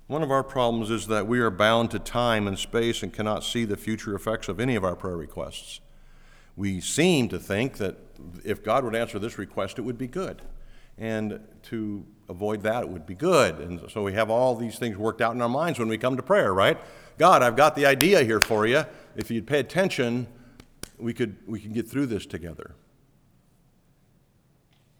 One 0.06 0.22
of 0.22 0.30
our 0.30 0.44
problems 0.44 0.90
is 0.90 1.06
that 1.06 1.26
we 1.26 1.40
are 1.40 1.50
bound 1.50 1.90
to 1.92 1.98
time 1.98 2.46
and 2.46 2.58
space 2.58 3.02
and 3.02 3.12
cannot 3.12 3.42
see 3.42 3.64
the 3.64 3.76
future 3.76 4.14
effects 4.14 4.48
of 4.48 4.60
any 4.60 4.76
of 4.76 4.84
our 4.84 4.94
prayer 4.94 5.16
requests. 5.16 5.80
We 6.56 6.80
seem 6.80 7.28
to 7.30 7.38
think 7.38 7.78
that 7.78 7.96
if 8.44 8.62
God 8.62 8.84
would 8.84 8.94
answer 8.94 9.18
this 9.18 9.38
request, 9.38 9.78
it 9.78 9.82
would 9.82 9.96
be 9.96 10.06
good. 10.06 10.42
And 10.98 11.40
to 11.64 12.04
avoid 12.28 12.62
that, 12.62 12.82
it 12.82 12.88
would 12.88 13.06
be 13.06 13.14
good. 13.14 13.58
And 13.58 13.90
so 13.90 14.02
we 14.02 14.12
have 14.12 14.28
all 14.28 14.54
these 14.54 14.78
things 14.78 14.98
worked 14.98 15.22
out 15.22 15.34
in 15.34 15.40
our 15.40 15.48
minds 15.48 15.78
when 15.78 15.88
we 15.88 15.96
come 15.96 16.16
to 16.16 16.22
prayer, 16.22 16.52
right? 16.52 16.78
God, 17.16 17.42
I've 17.42 17.56
got 17.56 17.74
the 17.74 17.86
idea 17.86 18.22
here 18.24 18.40
for 18.40 18.66
you. 18.66 18.84
If 19.16 19.30
you'd 19.30 19.46
pay 19.46 19.58
attention, 19.58 20.26
we 20.98 21.14
could, 21.14 21.36
we 21.46 21.60
could 21.60 21.72
get 21.72 21.88
through 21.88 22.06
this 22.06 22.26
together. 22.26 22.74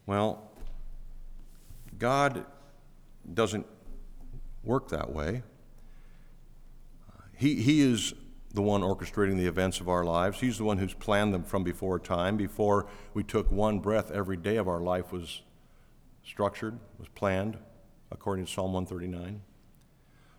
Well, 0.07 0.51
God 1.97 2.45
doesn't 3.33 3.65
work 4.65 4.89
that 4.89 5.11
way. 5.11 5.43
He, 7.37 7.55
he 7.55 7.81
is 7.81 8.13
the 8.53 8.61
one 8.61 8.81
orchestrating 8.81 9.37
the 9.37 9.45
events 9.45 9.79
of 9.79 9.89
our 9.89 10.03
lives. 10.03 10.39
He's 10.39 10.57
the 10.57 10.63
one 10.63 10.77
who's 10.77 10.93
planned 10.93 11.33
them 11.33 11.43
from 11.43 11.63
before 11.63 11.99
time. 11.99 12.37
Before 12.37 12.87
we 13.13 13.23
took 13.23 13.51
one 13.51 13.79
breath, 13.79 14.11
every 14.11 14.37
day 14.37 14.55
of 14.55 14.67
our 14.67 14.79
life 14.79 15.11
was 15.11 15.41
structured, 16.23 16.79
was 16.97 17.09
planned, 17.09 17.57
according 18.11 18.45
to 18.45 18.51
Psalm 18.51 18.73
139. 18.73 19.41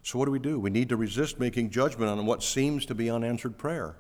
So, 0.03 0.19
what 0.19 0.25
do 0.25 0.31
we 0.31 0.39
do? 0.39 0.59
We 0.59 0.71
need 0.71 0.89
to 0.89 0.97
resist 0.97 1.39
making 1.39 1.71
judgment 1.71 2.11
on 2.11 2.25
what 2.27 2.43
seems 2.43 2.87
to 2.87 2.95
be 2.95 3.11
unanswered 3.11 3.59
prayer. 3.59 3.97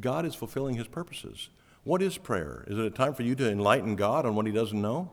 God 0.00 0.24
is 0.24 0.34
fulfilling 0.34 0.76
his 0.76 0.86
purposes. 0.86 1.48
What 1.82 2.02
is 2.02 2.18
prayer? 2.18 2.64
Is 2.66 2.78
it 2.78 2.84
a 2.84 2.90
time 2.90 3.14
for 3.14 3.22
you 3.22 3.34
to 3.36 3.50
enlighten 3.50 3.96
God 3.96 4.26
on 4.26 4.34
what 4.34 4.46
he 4.46 4.52
doesn't 4.52 4.80
know? 4.80 5.10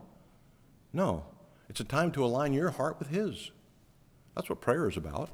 No. 0.93 1.25
It's 1.69 1.79
a 1.79 1.85
time 1.85 2.11
to 2.11 2.25
align 2.25 2.53
your 2.53 2.71
heart 2.71 2.99
with 2.99 3.09
his. 3.09 3.51
That's 4.35 4.49
what 4.49 4.61
prayer 4.61 4.87
is 4.87 4.97
about. 4.97 5.29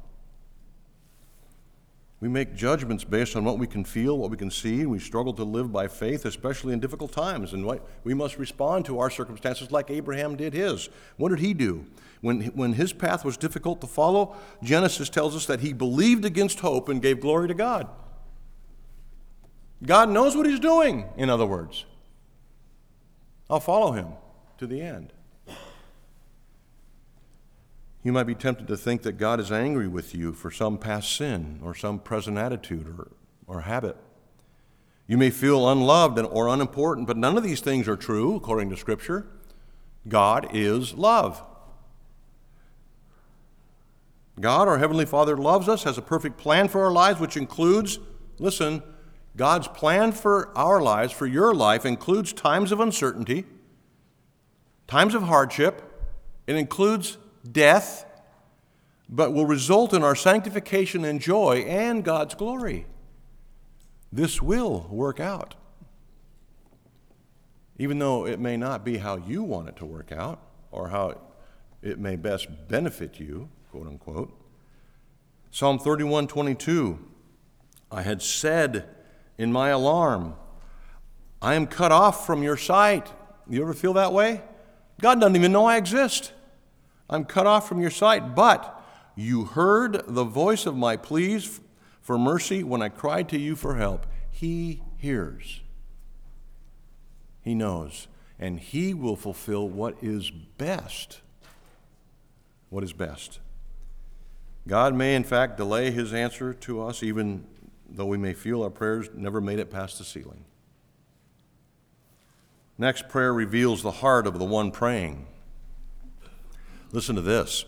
We 2.19 2.29
make 2.29 2.55
judgments 2.55 3.03
based 3.03 3.35
on 3.35 3.43
what 3.43 3.59
we 3.59 3.67
can 3.67 3.83
feel, 3.83 4.17
what 4.17 4.31
we 4.31 4.37
can 4.37 4.49
see. 4.49 4.87
We 4.87 4.97
struggle 4.97 5.33
to 5.33 5.43
live 5.43 5.71
by 5.71 5.87
faith, 5.87 6.25
especially 6.25 6.73
in 6.73 6.79
difficult 6.79 7.11
times. 7.11 7.53
And 7.53 7.79
we 8.03 8.15
must 8.15 8.39
respond 8.39 8.85
to 8.85 8.99
our 8.99 9.11
circumstances 9.11 9.71
like 9.71 9.91
Abraham 9.91 10.35
did 10.35 10.53
his. 10.53 10.89
What 11.17 11.29
did 11.29 11.39
he 11.39 11.53
do? 11.53 11.85
When, 12.21 12.41
when 12.47 12.73
his 12.73 12.91
path 12.91 13.23
was 13.23 13.37
difficult 13.37 13.81
to 13.81 13.87
follow, 13.87 14.35
Genesis 14.63 15.09
tells 15.09 15.35
us 15.35 15.45
that 15.45 15.59
he 15.59 15.73
believed 15.73 16.25
against 16.25 16.61
hope 16.61 16.89
and 16.89 17.03
gave 17.03 17.19
glory 17.19 17.47
to 17.49 17.53
God. 17.53 17.87
God 19.85 20.09
knows 20.09 20.35
what 20.35 20.47
he's 20.47 20.59
doing, 20.59 21.07
in 21.17 21.29
other 21.29 21.45
words. 21.45 21.85
I'll 23.47 23.59
follow 23.59 23.91
him 23.91 24.07
to 24.57 24.65
the 24.65 24.81
end. 24.81 25.13
You 28.07 28.13
might 28.13 28.23
be 28.23 28.35
tempted 28.35 28.69
to 28.69 28.77
think 28.77 29.01
that 29.01 29.17
God 29.17 29.37
is 29.41 29.51
angry 29.51 29.89
with 29.89 30.15
you 30.15 30.31
for 30.31 30.49
some 30.49 30.77
past 30.77 31.13
sin 31.13 31.59
or 31.61 31.75
some 31.75 31.99
present 31.99 32.37
attitude 32.37 32.87
or, 32.87 33.11
or 33.47 33.61
habit. 33.63 33.97
You 35.07 35.17
may 35.17 35.29
feel 35.29 35.69
unloved 35.69 36.17
and, 36.17 36.25
or 36.25 36.47
unimportant, 36.47 37.05
but 37.05 37.17
none 37.17 37.35
of 37.35 37.43
these 37.43 37.59
things 37.59 37.85
are 37.85 37.97
true 37.97 38.33
according 38.37 38.69
to 38.69 38.77
Scripture. 38.77 39.27
God 40.07 40.47
is 40.53 40.93
love. 40.93 41.43
God, 44.39 44.69
our 44.69 44.77
Heavenly 44.77 45.05
Father, 45.05 45.35
loves 45.35 45.67
us, 45.67 45.83
has 45.83 45.97
a 45.97 46.01
perfect 46.01 46.37
plan 46.37 46.69
for 46.69 46.85
our 46.85 46.91
lives, 46.93 47.19
which 47.19 47.35
includes, 47.35 47.99
listen, 48.39 48.83
God's 49.35 49.67
plan 49.67 50.13
for 50.13 50.57
our 50.57 50.81
lives, 50.81 51.11
for 51.11 51.27
your 51.27 51.53
life, 51.53 51.85
includes 51.85 52.31
times 52.31 52.71
of 52.71 52.79
uncertainty, 52.79 53.43
times 54.87 55.13
of 55.13 55.23
hardship, 55.23 55.83
it 56.47 56.55
includes 56.55 57.17
death, 57.49 58.05
but 59.09 59.33
will 59.33 59.45
result 59.45 59.93
in 59.93 60.03
our 60.03 60.15
sanctification 60.15 61.05
and 61.05 61.21
joy 61.21 61.65
and 61.67 62.03
God's 62.03 62.35
glory. 62.35 62.85
This 64.11 64.41
will 64.41 64.87
work 64.89 65.19
out. 65.19 65.55
Even 67.77 67.99
though 67.99 68.25
it 68.25 68.39
may 68.39 68.57
not 68.57 68.83
be 68.83 68.97
how 68.97 69.17
you 69.17 69.43
want 69.43 69.69
it 69.69 69.75
to 69.77 69.85
work 69.85 70.11
out 70.11 70.41
or 70.71 70.89
how 70.89 71.19
it 71.81 71.99
may 71.99 72.15
best 72.15 72.47
benefit 72.67 73.19
you, 73.19 73.49
quote 73.71 73.87
unquote. 73.87 74.33
Psalm 75.51 75.79
31 75.79 76.27
22. 76.27 76.99
I 77.91 78.01
had 78.01 78.21
said 78.21 78.89
in 79.37 79.51
my 79.51 79.69
alarm, 79.69 80.35
I 81.41 81.53
am 81.53 81.67
cut 81.67 81.91
off 81.91 82.25
from 82.25 82.43
your 82.43 82.57
sight. 82.57 83.11
You 83.47 83.61
ever 83.61 83.73
feel 83.73 83.93
that 83.93 84.11
way? 84.11 84.41
God 84.99 85.19
doesn't 85.19 85.35
even 85.35 85.51
know 85.51 85.65
I 85.65 85.77
exist. 85.77 86.33
I'm 87.09 87.25
cut 87.25 87.47
off 87.47 87.67
from 87.67 87.79
your 87.79 87.91
sight, 87.91 88.35
but 88.35 88.83
you 89.15 89.45
heard 89.45 90.03
the 90.07 90.23
voice 90.23 90.65
of 90.65 90.75
my 90.75 90.97
pleas 90.97 91.59
for 92.01 92.17
mercy 92.17 92.63
when 92.63 92.81
I 92.81 92.89
cried 92.89 93.29
to 93.29 93.37
you 93.37 93.55
for 93.55 93.75
help. 93.75 94.05
He 94.29 94.81
hears, 94.97 95.61
He 97.41 97.55
knows, 97.55 98.07
and 98.39 98.59
He 98.59 98.93
will 98.93 99.15
fulfill 99.15 99.67
what 99.67 99.95
is 100.01 100.29
best. 100.29 101.21
What 102.69 102.83
is 102.83 102.93
best? 102.93 103.39
God 104.67 104.93
may, 104.93 105.15
in 105.15 105.23
fact, 105.23 105.57
delay 105.57 105.91
His 105.91 106.13
answer 106.13 106.53
to 106.53 106.83
us, 106.83 107.01
even 107.01 107.45
though 107.89 108.05
we 108.05 108.17
may 108.17 108.33
feel 108.33 108.63
our 108.63 108.69
prayers 108.69 109.09
never 109.15 109.39
made 109.39 109.59
it 109.59 109.71
past 109.71 109.97
the 109.97 110.03
ceiling. 110.03 110.43
Next, 112.77 113.07
prayer 113.07 113.33
reveals 113.33 113.81
the 113.81 113.91
heart 113.91 114.27
of 114.27 114.37
the 114.37 114.45
one 114.45 114.71
praying. 114.71 115.25
Listen 116.91 117.15
to 117.15 117.21
this 117.21 117.65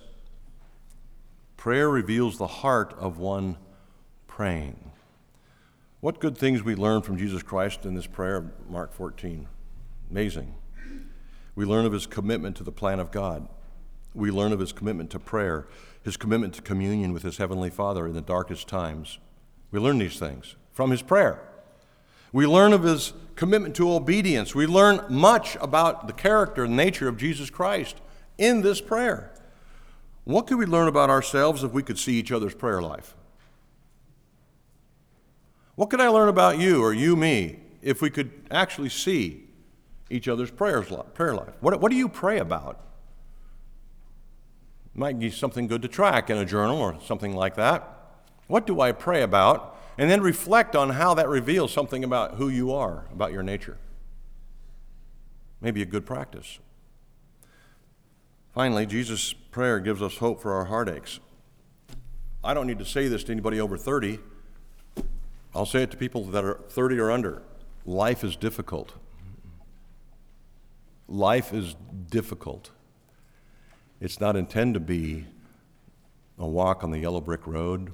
prayer 1.57 1.89
reveals 1.89 2.38
the 2.38 2.47
heart 2.47 2.93
of 2.97 3.17
one 3.17 3.57
praying. 4.28 4.91
What 5.99 6.22
good 6.22 6.38
things 6.38 6.63
we 6.63 6.76
learn 6.76 7.01
from 7.01 7.17
Jesus 7.17 7.43
Christ 7.43 7.86
in 7.86 7.95
this 7.95 8.07
prayer 8.07 8.38
of 8.38 8.70
Mark 8.70 8.93
14. 8.93 9.47
Amazing. 10.09 10.55
We 11.55 11.65
learn 11.65 11.86
of 11.86 11.91
his 11.91 12.07
commitment 12.07 12.55
to 12.55 12.63
the 12.63 12.72
plan 12.72 13.01
of 13.01 13.11
God. 13.11 13.49
We 14.15 14.32
learn 14.32 14.53
of 14.53 14.61
his 14.61 14.72
commitment 14.72 15.09
to 15.09 15.20
prayer, 15.20 15.67
his 16.01 16.15
commitment 16.15 16.53
to 16.53 16.61
communion 16.61 17.11
with 17.11 17.24
his 17.24 17.36
heavenly 17.36 17.70
Father 17.70 18.07
in 18.07 18.13
the 18.13 18.22
darkest 18.22 18.70
times. 18.70 19.20
We 19.70 19.80
learn 19.80 19.97
these 19.97 20.17
things 20.17 20.55
from 20.72 20.91
his 20.91 21.01
prayer. 21.01 21.41
We 22.32 22.47
learn 22.47 22.72
of 22.72 22.84
his 22.84 23.11
commitment 23.36 23.76
to 23.76 23.91
obedience. 23.91 24.55
We 24.55 24.65
learn 24.65 25.01
much 25.09 25.57
about 25.59 26.07
the 26.07 26.13
character 26.13 26.63
and 26.63 26.78
nature 26.78 27.09
of 27.09 27.17
Jesus 27.17 27.49
Christ 27.49 27.97
in 28.40 28.62
this 28.62 28.82
prayer. 28.82 29.32
What 30.24 30.48
could 30.48 30.58
we 30.58 30.66
learn 30.66 30.88
about 30.88 31.10
ourselves 31.10 31.64
if 31.64 31.72
we 31.72 31.84
could 31.84 32.00
see 32.00 32.14
each 32.14 32.32
other's 32.32 32.56
prayer 32.56 32.82
life? 32.82 33.16
What 35.76 35.90
could 35.90 36.02
I 36.02 36.08
learn 36.08 36.30
about 36.30 36.58
you 36.58 36.82
or 36.82 36.94
you 36.94 37.16
me 37.16 37.60
if 37.82 38.02
we 38.02 38.10
could 38.10 38.32
actually 38.50 38.90
see 38.90 39.48
each 40.10 40.28
other's 40.28 40.52
prayers, 40.52 40.92
prayer 41.14 41.36
life? 41.36 41.54
What, 41.62 41.80
what 41.80 41.92
do 41.92 41.98
you 41.98 42.10
pray 42.10 42.40
about? 42.40 42.80
Might 44.94 45.20
be 45.20 45.30
something 45.30 45.68
good 45.68 45.82
to 45.84 45.88
track 45.88 46.30
in 46.30 46.38
a 46.38 46.46
journal 46.46 46.78
or 46.78 47.00
something 47.06 47.36
like 47.36 47.56
that. 47.56 47.88
What 48.48 48.66
do 48.66 48.82
I 48.82 48.92
pray 48.92 49.22
about? 49.22 49.78
And 49.98 50.10
then 50.10 50.22
reflect 50.22 50.76
on 50.76 50.92
how 50.92 51.14
that 51.14 51.28
reveals 51.28 51.74
something 51.74 52.04
about 52.04 52.36
who 52.36 52.50
you 52.50 52.72
are, 52.72 53.06
about 53.12 53.32
your 53.32 53.44
nature. 53.44 53.78
Maybe 55.62 55.82
a 55.82 55.86
good 55.86 56.06
practice. 56.06 56.60
Finally, 58.60 58.86
Jesus' 58.86 59.32
prayer 59.32 59.80
gives 59.80 60.01
us 60.01 60.18
hope 60.18 60.41
for 60.41 60.51
our 60.51 60.66
heartaches. 60.66 61.22
I 62.43 62.53
don't 62.53 62.68
need 62.68 62.80
to 62.80 62.86
say 62.86 63.07
this 63.07 63.24
to 63.24 63.32
anybody 63.32 63.62
over 63.62 63.78
30. 63.78 64.20
I'll 65.55 65.66
say 65.66 65.84
it 65.84 65.91
to 65.91 65.95
people 65.95 66.26
that 66.26 66.43
are 66.43 66.60
30 66.68 66.99
or 66.99 67.10
under. 67.10 67.41
Life 67.86 68.22
is 68.22 68.36
difficult. 68.36 68.95
Life 71.07 71.53
is 71.53 71.78
difficult. 72.10 72.72
It's 74.01 74.20
not 74.20 74.36
intended 74.36 74.74
to 74.74 74.86
be 74.86 75.26
a 76.38 76.45
walk 76.45 76.84
on 76.84 76.91
the 76.91 76.99
yellow 76.99 77.22
brick 77.22 77.47
road, 77.47 77.93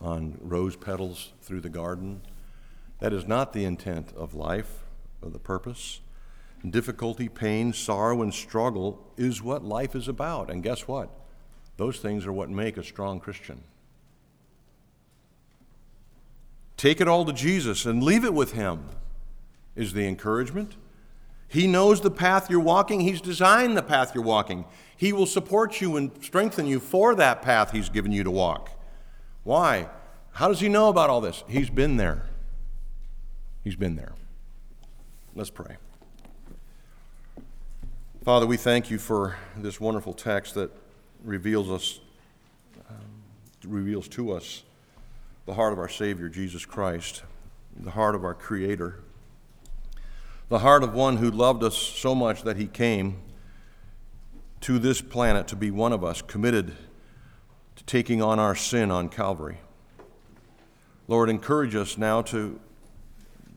on 0.00 0.38
rose 0.40 0.76
petals 0.76 1.32
through 1.42 1.62
the 1.62 1.68
garden. 1.68 2.20
That 3.00 3.12
is 3.12 3.26
not 3.26 3.52
the 3.52 3.64
intent 3.64 4.12
of 4.16 4.34
life 4.34 4.84
or 5.20 5.30
the 5.30 5.40
purpose. 5.40 5.98
Difficulty, 6.68 7.28
pain, 7.28 7.72
sorrow, 7.72 8.22
and 8.22 8.32
struggle 8.32 9.12
is 9.16 9.42
what 9.42 9.64
life 9.64 9.94
is 9.94 10.08
about. 10.08 10.50
And 10.50 10.62
guess 10.62 10.88
what? 10.88 11.10
Those 11.76 11.98
things 11.98 12.26
are 12.26 12.32
what 12.32 12.48
make 12.48 12.76
a 12.76 12.84
strong 12.84 13.20
Christian. 13.20 13.62
Take 16.76 17.00
it 17.00 17.08
all 17.08 17.24
to 17.24 17.32
Jesus 17.32 17.84
and 17.84 18.02
leave 18.02 18.24
it 18.24 18.34
with 18.34 18.52
Him, 18.52 18.84
is 19.76 19.92
the 19.92 20.06
encouragement. 20.06 20.76
He 21.48 21.66
knows 21.66 22.00
the 22.00 22.10
path 22.10 22.48
you're 22.50 22.60
walking. 22.60 23.00
He's 23.00 23.20
designed 23.20 23.76
the 23.76 23.82
path 23.82 24.12
you're 24.14 24.24
walking. 24.24 24.64
He 24.96 25.12
will 25.12 25.26
support 25.26 25.80
you 25.80 25.96
and 25.96 26.10
strengthen 26.22 26.66
you 26.66 26.80
for 26.80 27.14
that 27.14 27.42
path 27.42 27.72
He's 27.72 27.88
given 27.88 28.10
you 28.10 28.24
to 28.24 28.30
walk. 28.30 28.70
Why? 29.42 29.88
How 30.32 30.48
does 30.48 30.60
He 30.60 30.68
know 30.68 30.88
about 30.88 31.10
all 31.10 31.20
this? 31.20 31.44
He's 31.46 31.70
been 31.70 31.96
there. 31.96 32.26
He's 33.62 33.76
been 33.76 33.96
there. 33.96 34.14
Let's 35.34 35.50
pray. 35.50 35.76
Father, 38.24 38.46
we 38.46 38.56
thank 38.56 38.90
you 38.90 38.98
for 38.98 39.36
this 39.54 39.78
wonderful 39.78 40.14
text 40.14 40.54
that 40.54 40.70
reveals 41.22 41.70
us, 41.70 42.00
um, 42.88 42.96
reveals 43.66 44.08
to 44.08 44.32
us 44.32 44.62
the 45.44 45.52
heart 45.52 45.74
of 45.74 45.78
our 45.78 45.90
Savior, 45.90 46.30
Jesus 46.30 46.64
Christ, 46.64 47.22
the 47.76 47.90
heart 47.90 48.14
of 48.14 48.24
our 48.24 48.32
Creator, 48.32 48.98
the 50.48 50.60
heart 50.60 50.82
of 50.82 50.94
one 50.94 51.18
who 51.18 51.30
loved 51.30 51.62
us 51.62 51.76
so 51.76 52.14
much 52.14 52.44
that 52.44 52.56
he 52.56 52.66
came 52.66 53.18
to 54.62 54.78
this 54.78 55.02
planet 55.02 55.46
to 55.48 55.56
be 55.56 55.70
one 55.70 55.92
of 55.92 56.02
us, 56.02 56.22
committed 56.22 56.74
to 57.76 57.84
taking 57.84 58.22
on 58.22 58.38
our 58.38 58.54
sin 58.54 58.90
on 58.90 59.10
Calvary. 59.10 59.58
Lord, 61.08 61.28
encourage 61.28 61.74
us 61.74 61.98
now 61.98 62.22
to, 62.22 62.58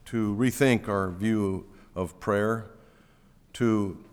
to 0.04 0.36
rethink 0.36 0.88
our 0.88 1.08
view 1.08 1.64
of 1.96 2.20
prayer, 2.20 2.66
to 3.54 4.04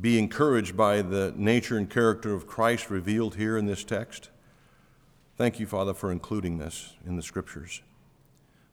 be 0.00 0.18
encouraged 0.18 0.76
by 0.76 1.02
the 1.02 1.32
nature 1.36 1.76
and 1.76 1.88
character 1.88 2.34
of 2.34 2.46
Christ 2.46 2.90
revealed 2.90 3.36
here 3.36 3.56
in 3.56 3.66
this 3.66 3.84
text. 3.84 4.30
Thank 5.36 5.60
you, 5.60 5.66
Father, 5.66 5.94
for 5.94 6.12
including 6.12 6.58
this 6.58 6.94
in 7.06 7.16
the 7.16 7.22
Scriptures. 7.22 7.82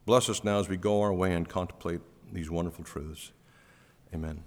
Bless 0.06 0.28
us 0.28 0.42
now 0.44 0.58
as 0.58 0.68
we 0.68 0.76
go 0.76 1.00
our 1.02 1.12
way 1.12 1.34
and 1.34 1.48
contemplate 1.48 2.00
these 2.32 2.50
wonderful 2.50 2.84
truths. 2.84 3.32
Amen. 4.14 4.42